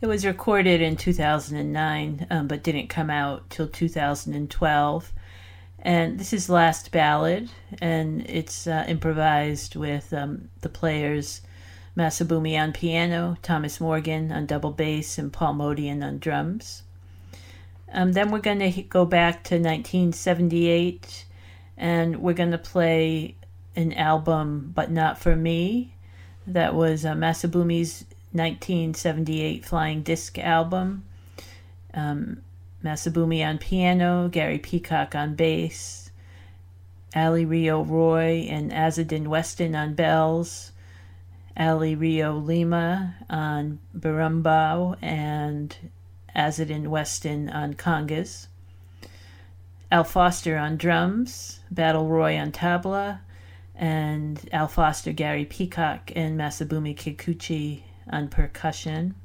It 0.02 0.08
was 0.08 0.26
recorded 0.26 0.82
in 0.82 0.96
2009, 0.98 2.26
um, 2.32 2.48
but 2.48 2.64
didn't 2.64 2.88
come 2.88 3.12
out 3.12 3.48
till 3.52 3.68
2012. 3.68 5.14
And 5.78 6.20
this 6.20 6.34
is 6.34 6.50
Last 6.50 6.92
Ballad, 6.92 7.52
and 7.80 8.28
it's 8.28 8.66
uh, 8.66 8.84
improvised 8.88 9.76
with 9.76 10.12
um, 10.12 10.50
the 10.62 10.70
players 10.70 11.42
Masabumi 11.96 12.60
on 12.60 12.74
piano, 12.74 13.38
Thomas 13.44 13.80
Morgan 13.80 14.32
on 14.32 14.48
double 14.48 14.72
bass, 14.72 15.20
and 15.20 15.32
Paul 15.32 15.54
Motian 15.54 16.04
on 16.04 16.18
drums. 16.18 16.82
Um, 17.92 18.14
then 18.14 18.32
we're 18.32 18.40
going 18.40 18.60
to 18.60 18.82
go 18.84 19.06
back 19.06 19.44
to 19.46 19.56
1978, 19.56 21.26
and 21.78 22.18
we're 22.18 22.34
going 22.34 22.52
to 22.52 22.58
play 22.58 23.36
an 23.76 23.94
album, 23.94 24.72
but 24.76 24.92
not 24.92 25.20
for 25.20 25.36
me. 25.36 25.94
That 26.46 26.74
was 26.74 27.06
uh, 27.06 27.14
Masabumi's 27.14 28.06
1978 28.32 29.66
Flying 29.66 30.02
Disc 30.02 30.38
album. 30.38 31.06
Um, 31.94 32.42
Masabumi 32.84 33.46
on 33.46 33.58
piano, 33.58 34.30
Gary 34.30 34.60
Peacock 34.60 35.16
on 35.16 35.36
bass, 35.36 36.12
Ali 37.16 37.46
Rio 37.46 37.84
Roy 37.84 38.48
and 38.50 38.72
Azzedine 38.72 39.28
Weston 39.28 39.76
on 39.76 39.96
bells, 39.96 40.72
Ali 41.58 41.96
Rio 41.96 42.36
Lima 42.38 43.16
on 43.30 43.80
berimbau, 43.98 44.96
and 45.02 45.76
Azzedine 46.38 46.88
Weston 46.88 47.50
on 47.50 47.74
congas. 47.74 48.46
Al 49.92 50.04
Foster 50.04 50.56
on 50.58 50.78
drums, 50.78 51.62
Badal 51.74 52.08
Roy 52.08 52.38
on 52.38 52.52
tabla, 52.52 53.20
and 53.76 54.48
Al 54.54 54.68
Foster, 54.68 55.12
Gary 55.12 55.46
Peacock, 55.46 56.12
and 56.16 56.40
Masabumi 56.40 56.96
Kikuchi 56.96 57.82
on 58.10 58.28
percussion. 58.28 59.16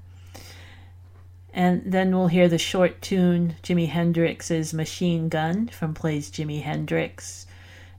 And 1.53 1.83
then 1.85 2.17
we'll 2.17 2.29
hear 2.29 2.49
the 2.49 2.59
short 2.59 3.03
tune 3.03 3.57
Jimi 3.63 3.89
Hendrix's 3.89 4.73
Machine 4.73 5.29
Gun 5.29 5.69
from 5.69 5.93
Plays 5.93 6.31
Jimi 6.31 6.63
Hendrix. 6.63 7.47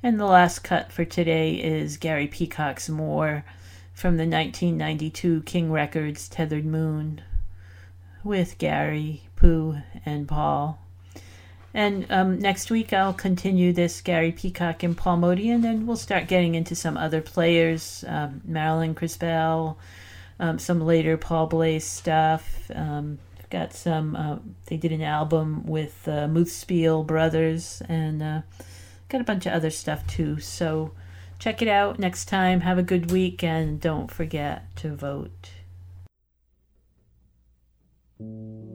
And 0.01 0.19
the 0.19 0.25
last 0.25 0.59
cut 0.59 0.91
for 0.91 1.05
today 1.05 1.55
is 1.55 1.97
Gary 1.97 2.27
Peacock's 2.27 2.89
More 2.89 3.45
from 3.93 4.17
the 4.17 4.25
1992 4.25 5.43
King 5.43 5.71
Records 5.71 6.27
Tethered 6.27 6.65
Moon 6.65 7.21
with 8.23 8.57
Gary, 8.57 9.21
Pooh, 9.35 9.77
and 10.05 10.27
Paul. 10.27 10.79
And 11.73 12.05
um, 12.11 12.39
next 12.39 12.69
week 12.69 12.93
I'll 12.93 13.13
continue 13.13 13.73
this 13.73 14.01
Gary 14.01 14.31
Peacock 14.31 14.83
and 14.83 14.95
Paul 14.95 15.17
Motian, 15.17 15.55
and 15.55 15.63
then 15.63 15.87
we'll 15.87 15.95
start 15.97 16.27
getting 16.27 16.55
into 16.55 16.75
some 16.75 16.97
other 16.97 17.21
players, 17.21 18.05
um, 18.07 18.41
Marilyn 18.45 18.93
Crispell, 18.93 19.77
um, 20.39 20.59
some 20.59 20.81
later 20.81 21.17
Paul 21.17 21.47
Bley's 21.47 21.85
stuff. 21.85 22.69
Um, 22.73 23.17
got 23.49 23.73
some. 23.73 24.15
Uh, 24.15 24.37
they 24.65 24.77
did 24.77 24.91
an 24.91 25.01
album 25.01 25.65
with 25.65 26.07
uh, 26.07 26.27
Muthspiel 26.27 27.05
Brothers, 27.05 27.81
and 27.87 28.21
uh, 28.21 28.41
got 29.09 29.21
a 29.21 29.23
bunch 29.23 29.45
of 29.45 29.53
other 29.53 29.69
stuff 29.69 30.05
too. 30.07 30.39
So 30.39 30.91
check 31.39 31.61
it 31.61 31.67
out 31.67 31.99
next 31.99 32.25
time. 32.25 32.61
Have 32.61 32.77
a 32.77 32.83
good 32.83 33.11
week, 33.11 33.43
and 33.43 33.79
don't 33.79 34.11
forget 34.11 34.75
to 34.77 34.95
vote. 34.95 35.52
Thank 38.19 38.29
you. 38.29 38.72